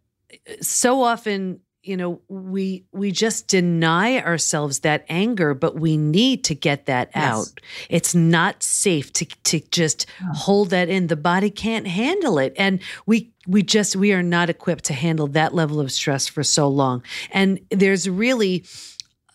so 0.62 1.04
often 1.04 1.62
you 1.84 1.98
know 1.98 2.22
we 2.28 2.86
we 2.92 3.12
just 3.12 3.48
deny 3.48 4.20
ourselves 4.20 4.80
that 4.80 5.06
anger 5.10 5.54
but 5.54 5.76
we 5.76 5.98
need 5.98 6.44
to 6.44 6.54
get 6.54 6.86
that 6.86 7.10
yes. 7.16 7.24
out 7.24 7.62
it's 7.90 8.14
not 8.14 8.62
safe 8.62 9.12
to 9.14 9.26
to 9.26 9.60
just 9.72 10.06
oh. 10.22 10.34
hold 10.34 10.70
that 10.70 10.90
in 10.90 11.08
the 11.08 11.16
body 11.16 11.50
can't 11.50 11.88
handle 11.88 12.38
it 12.38 12.54
and 12.58 12.80
we 13.06 13.32
we 13.48 13.64
just 13.64 13.96
we 13.96 14.14
are 14.14 14.24
not 14.24 14.50
equipped 14.50 14.86
to 14.86 14.94
handle 14.94 15.28
that 15.28 15.54
level 15.54 15.80
of 15.80 15.92
stress 15.92 16.28
for 16.28 16.44
so 16.44 16.68
long 16.68 17.04
and 17.32 17.60
there's 17.72 18.08
really 18.08 18.64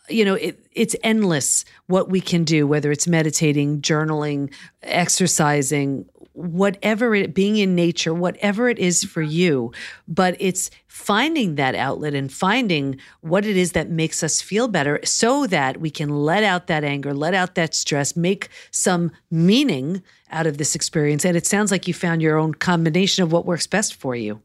you 0.08 0.24
know 0.24 0.34
it, 0.34 0.60
it's 0.72 0.94
endless 1.02 1.64
what 1.86 2.08
we 2.08 2.20
can 2.20 2.44
do 2.44 2.66
whether 2.66 2.92
it's 2.92 3.08
meditating 3.08 3.80
journaling 3.80 4.52
exercising 4.82 6.06
whatever 6.36 7.14
it 7.14 7.34
being 7.34 7.56
in 7.56 7.74
nature 7.74 8.12
whatever 8.12 8.68
it 8.68 8.78
is 8.78 9.04
for 9.04 9.22
you 9.22 9.72
but 10.06 10.36
it's 10.38 10.70
finding 10.86 11.54
that 11.54 11.74
outlet 11.74 12.14
and 12.14 12.32
finding 12.32 12.98
what 13.20 13.44
it 13.46 13.56
is 13.56 13.72
that 13.72 13.88
makes 13.88 14.22
us 14.22 14.40
feel 14.40 14.68
better 14.68 15.00
so 15.04 15.46
that 15.46 15.80
we 15.80 15.90
can 15.90 16.10
let 16.10 16.42
out 16.42 16.66
that 16.66 16.84
anger 16.84 17.14
let 17.14 17.34
out 17.34 17.54
that 17.54 17.74
stress 17.74 18.16
make 18.16 18.48
some 18.70 19.10
meaning 19.30 20.02
out 20.30 20.46
of 20.46 20.58
this 20.58 20.74
experience. 20.74 21.24
And 21.24 21.36
it 21.36 21.46
sounds 21.46 21.70
like 21.70 21.86
you 21.86 21.94
found 21.94 22.22
your 22.22 22.36
own 22.36 22.54
combination 22.54 23.22
of 23.22 23.32
what 23.32 23.46
works 23.46 23.66
best 23.66 23.94
for 23.94 24.14
you. 24.14 24.40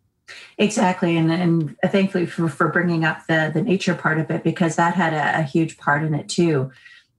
Exactly, 0.57 1.17
and 1.17 1.29
and 1.29 1.75
thankfully 1.87 2.25
for, 2.25 2.47
for 2.47 2.69
bringing 2.69 3.03
up 3.03 3.27
the 3.27 3.51
the 3.53 3.61
nature 3.61 3.93
part 3.93 4.17
of 4.17 4.31
it 4.31 4.45
because 4.45 4.77
that 4.77 4.95
had 4.95 5.13
a, 5.13 5.39
a 5.39 5.43
huge 5.43 5.77
part 5.77 6.03
in 6.03 6.13
it 6.13 6.29
too. 6.29 6.71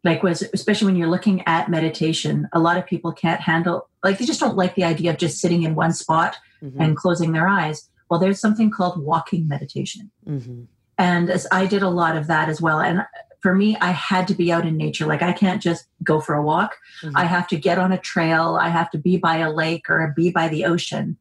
Like 0.04 0.22
was 0.22 0.42
especially 0.52 0.86
when 0.86 0.96
you're 0.96 1.08
looking 1.08 1.42
at 1.46 1.70
meditation, 1.70 2.48
a 2.52 2.58
lot 2.58 2.76
of 2.76 2.86
people 2.86 3.12
can't 3.12 3.40
handle 3.40 3.88
like 4.02 4.18
they 4.18 4.24
just 4.24 4.40
don't 4.40 4.56
like 4.56 4.74
the 4.74 4.84
idea 4.84 5.10
of 5.10 5.16
just 5.16 5.38
sitting 5.38 5.62
in 5.62 5.74
one 5.76 5.92
spot 5.92 6.36
mm-hmm. 6.62 6.80
and 6.80 6.96
closing 6.96 7.32
their 7.32 7.48
eyes. 7.48 7.88
Well, 8.10 8.18
there's 8.18 8.40
something 8.40 8.70
called 8.70 9.02
walking 9.02 9.46
meditation, 9.46 10.10
mm-hmm. 10.26 10.64
and 10.98 11.30
as 11.30 11.46
I 11.52 11.66
did 11.66 11.82
a 11.82 11.88
lot 11.88 12.16
of 12.16 12.26
that 12.26 12.48
as 12.48 12.60
well. 12.60 12.80
And 12.80 13.06
for 13.40 13.54
me, 13.54 13.76
I 13.80 13.90
had 13.92 14.28
to 14.28 14.34
be 14.34 14.52
out 14.52 14.66
in 14.66 14.76
nature. 14.76 15.06
Like 15.06 15.22
I 15.22 15.32
can't 15.32 15.62
just 15.62 15.86
go 16.02 16.20
for 16.20 16.34
a 16.34 16.42
walk. 16.42 16.76
Mm-hmm. 17.02 17.16
I 17.16 17.24
have 17.24 17.46
to 17.48 17.56
get 17.56 17.78
on 17.78 17.92
a 17.92 17.98
trail. 17.98 18.58
I 18.60 18.68
have 18.70 18.90
to 18.90 18.98
be 18.98 19.16
by 19.16 19.38
a 19.38 19.52
lake 19.52 19.88
or 19.88 20.12
be 20.16 20.30
by 20.30 20.48
the 20.48 20.64
ocean, 20.64 21.16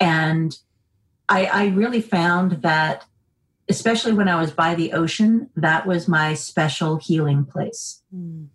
and 0.00 0.56
I, 1.28 1.46
I 1.46 1.66
really 1.68 2.02
found 2.02 2.62
that, 2.62 3.06
especially 3.68 4.12
when 4.12 4.28
I 4.28 4.40
was 4.40 4.50
by 4.50 4.74
the 4.74 4.92
ocean, 4.92 5.50
that 5.56 5.86
was 5.86 6.08
my 6.08 6.34
special 6.34 6.96
healing 6.96 7.44
place. 7.44 8.02
Mm. 8.14 8.48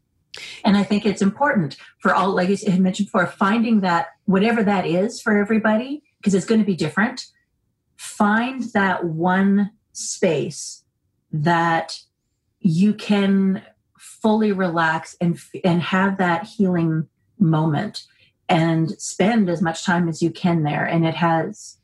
And 0.64 0.78
I 0.78 0.84
think 0.84 1.06
it's 1.06 1.22
important 1.22 1.78
for 2.00 2.14
all, 2.14 2.36
like 2.36 2.50
I 2.50 2.70
had 2.70 2.80
mentioned 2.80 3.08
before, 3.08 3.26
finding 3.26 3.82
that 3.82 4.10
whatever 4.26 4.64
that 4.64 4.86
is 4.86 5.20
for 5.22 5.38
everybody, 5.38 6.04
because 6.18 6.34
it's 6.34 6.46
going 6.46 6.62
to 6.62 6.66
be 6.66 6.76
different, 6.76 7.26
find 7.96 8.64
that 8.74 9.04
one 9.06 9.72
space 9.94 10.84
that 11.32 12.00
you 12.60 12.94
can 12.94 13.64
fully 13.98 14.52
relax 14.52 15.16
and 15.20 15.40
and 15.64 15.82
have 15.82 16.18
that 16.18 16.46
healing 16.46 17.08
moment 17.40 18.06
and 18.50 19.00
spend 19.02 19.50
as 19.50 19.62
much 19.62 19.84
time 19.84 20.08
as 20.08 20.22
you 20.22 20.32
can 20.32 20.64
there 20.64 20.86
and 20.86 21.06
it 21.06 21.16
has 21.16 21.78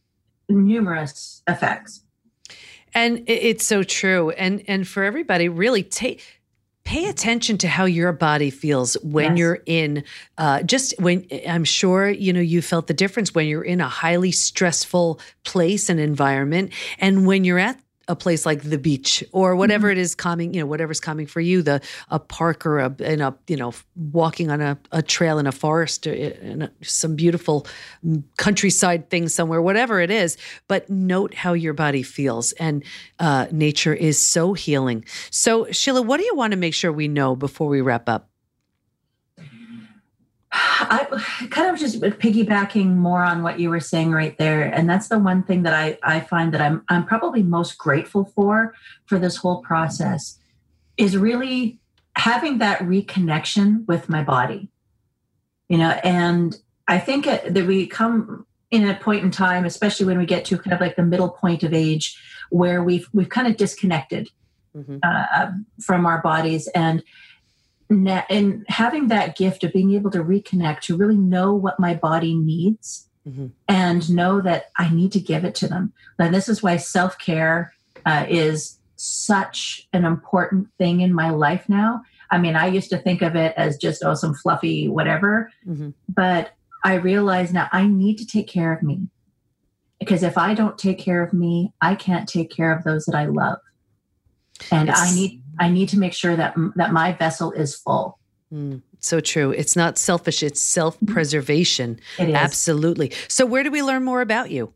numerous 0.47 1.41
effects. 1.47 2.02
And 2.93 3.23
it's 3.27 3.65
so 3.65 3.84
true. 3.84 4.32
And 4.32 4.63
and 4.67 4.88
for 4.88 5.03
everybody, 5.03 5.49
really 5.49 5.84
take 5.84 6.21
pay 6.84 7.06
attention 7.06 7.58
to 7.58 7.67
how 7.67 7.86
your 7.86 8.12
body 8.12 8.49
feels 8.49 8.95
when 9.03 9.32
yes. 9.32 9.38
you're 9.38 9.60
in 9.65 10.03
uh, 10.38 10.62
just 10.63 10.93
when 10.99 11.25
i'm 11.47 11.63
sure 11.63 12.10
you 12.10 12.34
know 12.34 12.41
you 12.41 12.62
felt 12.62 12.88
the 12.88 12.93
difference 12.93 13.34
when 13.34 13.47
you're 13.47 13.63
in 13.63 13.79
a 13.79 13.88
highly 13.88 14.32
stressful 14.32 15.19
place 15.43 15.89
and 15.89 15.99
environment 15.99 16.71
and 16.99 17.25
when 17.25 17.43
you're 17.45 17.60
at 17.60 17.79
a 18.07 18.15
place 18.15 18.45
like 18.45 18.61
the 18.63 18.77
beach 18.77 19.23
or 19.31 19.55
whatever 19.55 19.87
mm-hmm. 19.87 19.99
it 19.99 20.01
is 20.01 20.15
coming, 20.15 20.53
you 20.53 20.59
know, 20.59 20.65
whatever's 20.65 20.99
coming 20.99 21.25
for 21.25 21.39
you, 21.39 21.61
the 21.61 21.81
a 22.09 22.19
park 22.19 22.65
or 22.65 22.79
a 22.79 22.95
in 22.99 23.21
a 23.21 23.35
you 23.47 23.55
know 23.55 23.73
walking 23.95 24.51
on 24.51 24.61
a, 24.61 24.77
a 24.91 25.01
trail 25.01 25.39
in 25.39 25.47
a 25.47 25.51
forest 25.51 26.07
uh, 26.07 26.11
in 26.11 26.63
a, 26.63 26.71
some 26.81 27.15
beautiful 27.15 27.65
mm, 28.05 28.23
countryside 28.37 29.09
thing 29.09 29.27
somewhere, 29.29 29.61
whatever 29.61 30.01
it 30.01 30.11
is. 30.11 30.37
But 30.67 30.89
note 30.89 31.33
how 31.33 31.53
your 31.53 31.73
body 31.73 32.03
feels, 32.03 32.51
and 32.53 32.83
uh, 33.19 33.47
nature 33.51 33.93
is 33.93 34.21
so 34.21 34.53
healing. 34.53 35.05
So 35.29 35.71
Sheila, 35.71 36.01
what 36.01 36.17
do 36.17 36.25
you 36.25 36.35
want 36.35 36.51
to 36.51 36.57
make 36.57 36.73
sure 36.73 36.91
we 36.91 37.07
know 37.07 37.35
before 37.35 37.67
we 37.67 37.81
wrap 37.81 38.09
up? 38.09 38.33
I 40.55 41.07
kind 41.49 41.71
of 41.71 41.79
just 41.79 41.99
piggybacking 41.99 42.95
more 42.95 43.23
on 43.23 43.41
what 43.41 43.59
you 43.59 43.71
were 43.71 43.79
saying 43.79 44.11
right 44.11 44.37
there, 44.37 44.61
and 44.61 44.87
that's 44.87 45.07
the 45.07 45.17
one 45.17 45.41
thing 45.41 45.63
that 45.63 45.73
I, 45.73 45.97
I 46.03 46.19
find 46.19 46.53
that 46.53 46.61
I'm 46.61 46.83
I'm 46.89 47.05
probably 47.05 47.41
most 47.41 47.77
grateful 47.77 48.25
for 48.35 48.75
for 49.05 49.17
this 49.17 49.37
whole 49.37 49.61
process 49.61 50.37
is 50.95 51.17
really 51.17 51.79
having 52.15 52.59
that 52.59 52.79
reconnection 52.81 53.87
with 53.87 54.09
my 54.09 54.23
body. 54.23 54.69
You 55.69 55.79
know, 55.79 55.89
and 56.03 56.55
I 56.87 56.99
think 56.99 57.25
that 57.25 57.53
we 57.53 57.87
come 57.87 58.45
in 58.69 58.87
a 58.87 58.93
point 58.93 59.23
in 59.23 59.31
time, 59.31 59.65
especially 59.65 60.05
when 60.05 60.19
we 60.19 60.27
get 60.27 60.45
to 60.45 60.57
kind 60.59 60.73
of 60.73 60.81
like 60.81 60.95
the 60.95 61.03
middle 61.03 61.29
point 61.29 61.63
of 61.63 61.73
age, 61.73 62.15
where 62.51 62.83
we've 62.83 63.09
we've 63.11 63.29
kind 63.29 63.47
of 63.47 63.57
disconnected 63.57 64.29
mm-hmm. 64.75 64.97
uh, 65.01 65.51
from 65.81 66.05
our 66.05 66.21
bodies 66.21 66.67
and 66.75 67.01
and 68.29 68.65
having 68.67 69.08
that 69.08 69.38
gift 69.38 69.63
of 69.63 69.73
being 69.73 69.93
able 69.93 70.12
to 70.12 70.23
reconnect 70.23 70.82
to 70.82 70.97
really 70.97 71.17
know 71.17 71.53
what 71.53 71.79
my 71.79 71.93
body 71.93 72.36
needs 72.36 73.08
mm-hmm. 73.27 73.47
and 73.67 74.10
know 74.10 74.41
that 74.41 74.71
I 74.77 74.93
need 74.93 75.12
to 75.13 75.19
give 75.19 75.45
it 75.45 75.56
to 75.56 75.67
them. 75.67 75.93
And 76.19 76.34
this 76.34 76.49
is 76.49 76.63
why 76.63 76.77
self 76.77 77.17
care 77.17 77.73
uh, 78.06 78.25
is 78.27 78.79
such 78.95 79.88
an 79.93 80.06
important 80.06 80.69
thing 80.77 81.01
in 81.01 81.13
my 81.13 81.29
life 81.29 81.67
now. 81.67 82.01
I 82.32 82.38
mean, 82.38 82.56
I 82.56 82.67
used 82.67 82.89
to 82.89 82.97
think 82.97 83.21
of 83.21 83.36
it 83.36 83.53
as 83.58 83.77
just, 83.77 84.03
oh, 84.03 84.15
some 84.15 84.34
fluffy 84.34 84.88
whatever. 84.88 85.51
Mm-hmm. 85.67 85.89
But 86.10 86.53
I 86.84 86.95
realize 86.95 87.53
now 87.53 87.69
I 87.71 87.88
need 87.88 88.17
to 88.17 88.25
take 88.25 88.47
care 88.47 88.73
of 88.73 88.82
me. 88.82 89.08
Because 89.99 90.23
if 90.23 90.38
I 90.38 90.53
don't 90.53 90.77
take 90.77 90.99
care 90.99 91.23
of 91.23 91.32
me, 91.32 91.73
I 91.82 91.95
can't 91.95 92.27
take 92.27 92.49
care 92.49 92.75
of 92.75 92.84
those 92.84 93.06
that 93.06 93.15
I 93.15 93.25
love. 93.25 93.60
And 94.71 94.89
it's, 94.89 94.99
I 94.99 95.15
need 95.15 95.42
I 95.59 95.69
need 95.69 95.89
to 95.89 95.99
make 95.99 96.13
sure 96.13 96.35
that 96.35 96.55
that 96.75 96.91
my 96.91 97.13
vessel 97.13 97.51
is 97.51 97.75
full. 97.75 98.17
Mm, 98.53 98.81
so 98.99 99.19
true. 99.19 99.51
It's 99.51 99.75
not 99.75 99.97
selfish, 99.97 100.43
it's 100.43 100.61
self-preservation. 100.61 101.99
It 102.19 102.29
is. 102.29 102.35
Absolutely. 102.35 103.11
So 103.27 103.45
where 103.45 103.63
do 103.63 103.71
we 103.71 103.81
learn 103.81 104.03
more 104.03 104.21
about 104.21 104.51
you? 104.51 104.73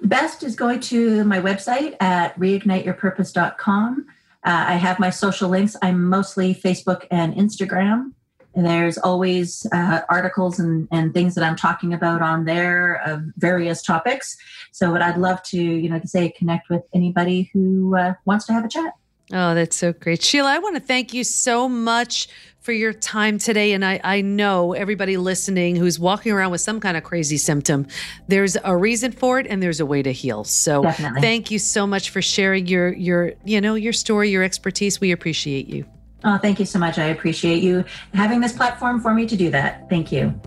Best 0.00 0.42
is 0.42 0.54
going 0.54 0.80
to 0.80 1.24
my 1.24 1.40
website 1.40 1.96
at 2.00 2.38
reigniteyourpurpose.com. 2.38 4.06
Uh, 4.44 4.64
I 4.68 4.74
have 4.74 5.00
my 5.00 5.10
social 5.10 5.48
links. 5.48 5.76
I'm 5.82 6.04
mostly 6.04 6.54
Facebook 6.54 7.06
and 7.10 7.34
Instagram. 7.34 8.12
And 8.54 8.66
there's 8.66 8.98
always 8.98 9.66
uh, 9.72 10.00
articles 10.08 10.58
and, 10.58 10.88
and 10.90 11.12
things 11.12 11.34
that 11.34 11.44
I'm 11.44 11.56
talking 11.56 11.92
about 11.92 12.22
on 12.22 12.44
there 12.44 12.94
of 13.04 13.22
various 13.36 13.82
topics. 13.82 14.36
So, 14.72 14.90
what 14.90 15.02
I'd 15.02 15.18
love 15.18 15.42
to, 15.44 15.60
you 15.60 15.88
know, 15.88 15.98
to 15.98 16.08
say 16.08 16.30
connect 16.30 16.68
with 16.70 16.82
anybody 16.94 17.50
who 17.52 17.96
uh, 17.96 18.14
wants 18.24 18.46
to 18.46 18.52
have 18.52 18.64
a 18.64 18.68
chat. 18.68 18.94
Oh, 19.32 19.54
that's 19.54 19.76
so 19.76 19.92
great. 19.92 20.22
Sheila, 20.22 20.50
I 20.50 20.58
want 20.58 20.76
to 20.76 20.80
thank 20.80 21.12
you 21.12 21.22
so 21.22 21.68
much 21.68 22.28
for 22.60 22.72
your 22.72 22.92
time 22.92 23.38
today. 23.38 23.72
And 23.72 23.84
I, 23.84 24.00
I 24.04 24.20
know 24.20 24.72
everybody 24.72 25.16
listening 25.16 25.76
who's 25.76 25.98
walking 25.98 26.32
around 26.32 26.50
with 26.50 26.60
some 26.60 26.80
kind 26.80 26.96
of 26.96 27.02
crazy 27.02 27.38
symptom, 27.38 27.86
there's 28.26 28.56
a 28.62 28.76
reason 28.76 29.12
for 29.12 29.38
it 29.38 29.46
and 29.46 29.62
there's 29.62 29.80
a 29.80 29.86
way 29.86 30.02
to 30.02 30.12
heal. 30.12 30.44
So 30.44 30.82
Definitely. 30.82 31.20
thank 31.20 31.50
you 31.50 31.58
so 31.58 31.86
much 31.86 32.10
for 32.10 32.20
sharing 32.20 32.66
your 32.66 32.92
your, 32.92 33.32
you 33.44 33.60
know, 33.60 33.74
your 33.74 33.92
story, 33.92 34.30
your 34.30 34.42
expertise. 34.42 35.00
We 35.00 35.12
appreciate 35.12 35.66
you. 35.68 35.86
Oh, 36.24 36.36
thank 36.36 36.58
you 36.58 36.66
so 36.66 36.78
much. 36.78 36.98
I 36.98 37.04
appreciate 37.04 37.62
you 37.62 37.84
having 38.12 38.40
this 38.40 38.52
platform 38.52 39.00
for 39.00 39.14
me 39.14 39.26
to 39.26 39.36
do 39.36 39.50
that. 39.50 39.88
Thank 39.88 40.10
you. 40.10 40.38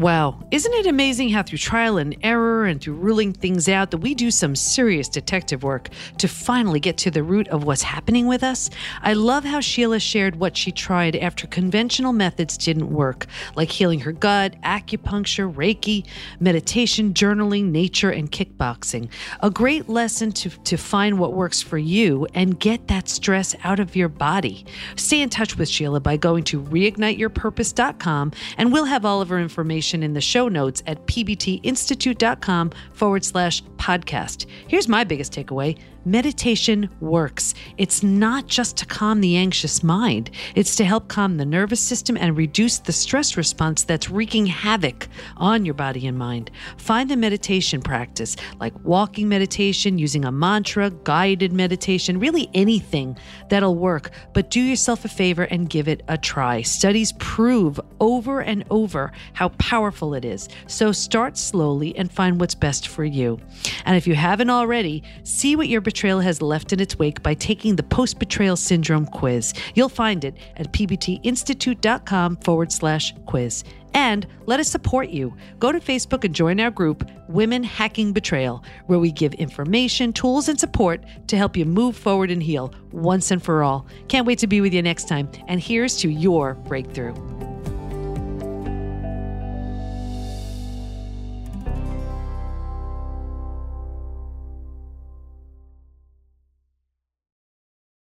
Wow, 0.00 0.38
isn't 0.50 0.72
it 0.72 0.86
amazing 0.86 1.28
how 1.28 1.42
through 1.42 1.58
trial 1.58 1.98
and 1.98 2.16
error 2.22 2.64
and 2.64 2.80
through 2.80 2.94
ruling 2.94 3.34
things 3.34 3.68
out 3.68 3.90
that 3.90 3.98
we 3.98 4.14
do 4.14 4.30
some 4.30 4.56
serious 4.56 5.10
detective 5.10 5.62
work 5.62 5.90
to 6.16 6.26
finally 6.26 6.80
get 6.80 6.96
to 6.98 7.10
the 7.10 7.22
root 7.22 7.46
of 7.48 7.64
what's 7.64 7.82
happening 7.82 8.26
with 8.26 8.42
us? 8.42 8.70
I 9.02 9.12
love 9.12 9.44
how 9.44 9.60
Sheila 9.60 10.00
shared 10.00 10.36
what 10.36 10.56
she 10.56 10.72
tried 10.72 11.16
after 11.16 11.46
conventional 11.46 12.14
methods 12.14 12.56
didn't 12.56 12.90
work, 12.90 13.26
like 13.56 13.70
healing 13.70 14.00
her 14.00 14.12
gut, 14.12 14.56
acupuncture, 14.62 15.52
Reiki, 15.52 16.06
meditation, 16.40 17.12
journaling, 17.12 17.66
nature, 17.66 18.10
and 18.10 18.32
kickboxing. 18.32 19.10
A 19.40 19.50
great 19.50 19.90
lesson 19.90 20.32
to, 20.32 20.48
to 20.48 20.78
find 20.78 21.18
what 21.18 21.34
works 21.34 21.60
for 21.60 21.76
you 21.76 22.26
and 22.32 22.58
get 22.58 22.88
that 22.88 23.10
stress 23.10 23.54
out 23.64 23.78
of 23.78 23.94
your 23.94 24.08
body. 24.08 24.64
Stay 24.96 25.20
in 25.20 25.28
touch 25.28 25.58
with 25.58 25.68
Sheila 25.68 26.00
by 26.00 26.16
going 26.16 26.44
to 26.44 26.62
reigniteyourpurpose.com 26.62 28.32
and 28.56 28.72
we'll 28.72 28.86
have 28.86 29.04
all 29.04 29.20
of 29.20 29.28
her 29.28 29.38
information 29.38 29.89
information 29.90 30.02
in 30.02 30.14
the 30.14 30.20
show 30.20 30.48
notes 30.48 30.82
at 30.86 31.04
pbtinstitute.com 31.06 32.70
forward 32.92 33.24
slash 33.24 33.62
podcast. 33.76 34.46
Here's 34.68 34.88
my 34.88 35.04
biggest 35.04 35.32
takeaway 35.32 35.76
meditation 36.04 36.88
works. 37.00 37.54
It's 37.78 38.02
not 38.02 38.46
just 38.46 38.76
to 38.78 38.86
calm 38.86 39.20
the 39.20 39.36
anxious 39.36 39.82
mind, 39.82 40.30
it's 40.54 40.76
to 40.76 40.84
help 40.84 41.08
calm 41.08 41.36
the 41.36 41.44
nervous 41.44 41.80
system 41.80 42.16
and 42.16 42.36
reduce 42.36 42.78
the 42.78 42.92
stress 42.92 43.36
response 43.36 43.82
that's 43.82 44.10
wreaking 44.10 44.46
havoc 44.46 45.08
on 45.36 45.64
your 45.64 45.74
body 45.74 46.06
and 46.06 46.18
mind. 46.18 46.50
Find 46.76 47.10
a 47.10 47.16
meditation 47.16 47.80
practice 47.82 48.36
like 48.58 48.74
walking 48.84 49.28
meditation, 49.28 49.98
using 49.98 50.24
a 50.24 50.32
mantra, 50.32 50.90
guided 50.90 51.52
meditation, 51.52 52.18
really 52.18 52.50
anything 52.54 53.16
that'll 53.48 53.76
work. 53.76 54.10
But 54.32 54.50
do 54.50 54.60
yourself 54.60 55.04
a 55.04 55.08
favor 55.08 55.44
and 55.44 55.68
give 55.68 55.88
it 55.88 56.02
a 56.08 56.16
try. 56.16 56.62
Studies 56.62 57.12
prove 57.18 57.80
over 58.00 58.40
and 58.40 58.64
over 58.70 59.12
how 59.32 59.50
powerful 59.50 60.14
it 60.14 60.24
is. 60.24 60.48
So 60.66 60.92
start 60.92 61.36
slowly 61.36 61.96
and 61.96 62.10
find 62.10 62.40
what's 62.40 62.54
best 62.54 62.88
for 62.88 63.04
you. 63.04 63.38
And 63.84 63.96
if 63.96 64.06
you 64.06 64.14
haven't 64.14 64.50
already, 64.50 65.02
see 65.24 65.56
what 65.56 65.68
your 65.68 65.80
betrayal 65.90 66.20
has 66.20 66.40
left 66.40 66.72
in 66.72 66.78
its 66.78 67.00
wake 67.00 67.20
by 67.20 67.34
taking 67.34 67.74
the 67.74 67.82
post 67.82 68.20
betrayal 68.20 68.56
syndrome 68.56 69.06
quiz. 69.06 69.52
You'll 69.74 69.88
find 69.88 70.24
it 70.24 70.36
at 70.56 70.72
pbtinstitute.com 70.72 72.36
forward 72.36 72.70
slash 72.70 73.12
quiz. 73.26 73.64
And 73.92 74.24
let 74.46 74.60
us 74.60 74.68
support 74.68 75.08
you. 75.08 75.34
Go 75.58 75.72
to 75.72 75.80
Facebook 75.80 76.22
and 76.22 76.32
join 76.32 76.60
our 76.60 76.70
group, 76.70 77.10
Women 77.28 77.64
Hacking 77.64 78.12
Betrayal, 78.12 78.62
where 78.86 79.00
we 79.00 79.10
give 79.10 79.34
information, 79.34 80.12
tools, 80.12 80.48
and 80.48 80.60
support 80.60 81.02
to 81.26 81.36
help 81.36 81.56
you 81.56 81.64
move 81.64 81.96
forward 81.96 82.30
and 82.30 82.40
heal 82.40 82.72
once 82.92 83.32
and 83.32 83.42
for 83.42 83.64
all. 83.64 83.84
Can't 84.06 84.28
wait 84.28 84.38
to 84.38 84.46
be 84.46 84.60
with 84.60 84.72
you 84.72 84.82
next 84.82 85.08
time. 85.08 85.28
And 85.48 85.60
here's 85.60 85.96
to 86.02 86.08
your 86.08 86.54
breakthrough. 86.54 87.14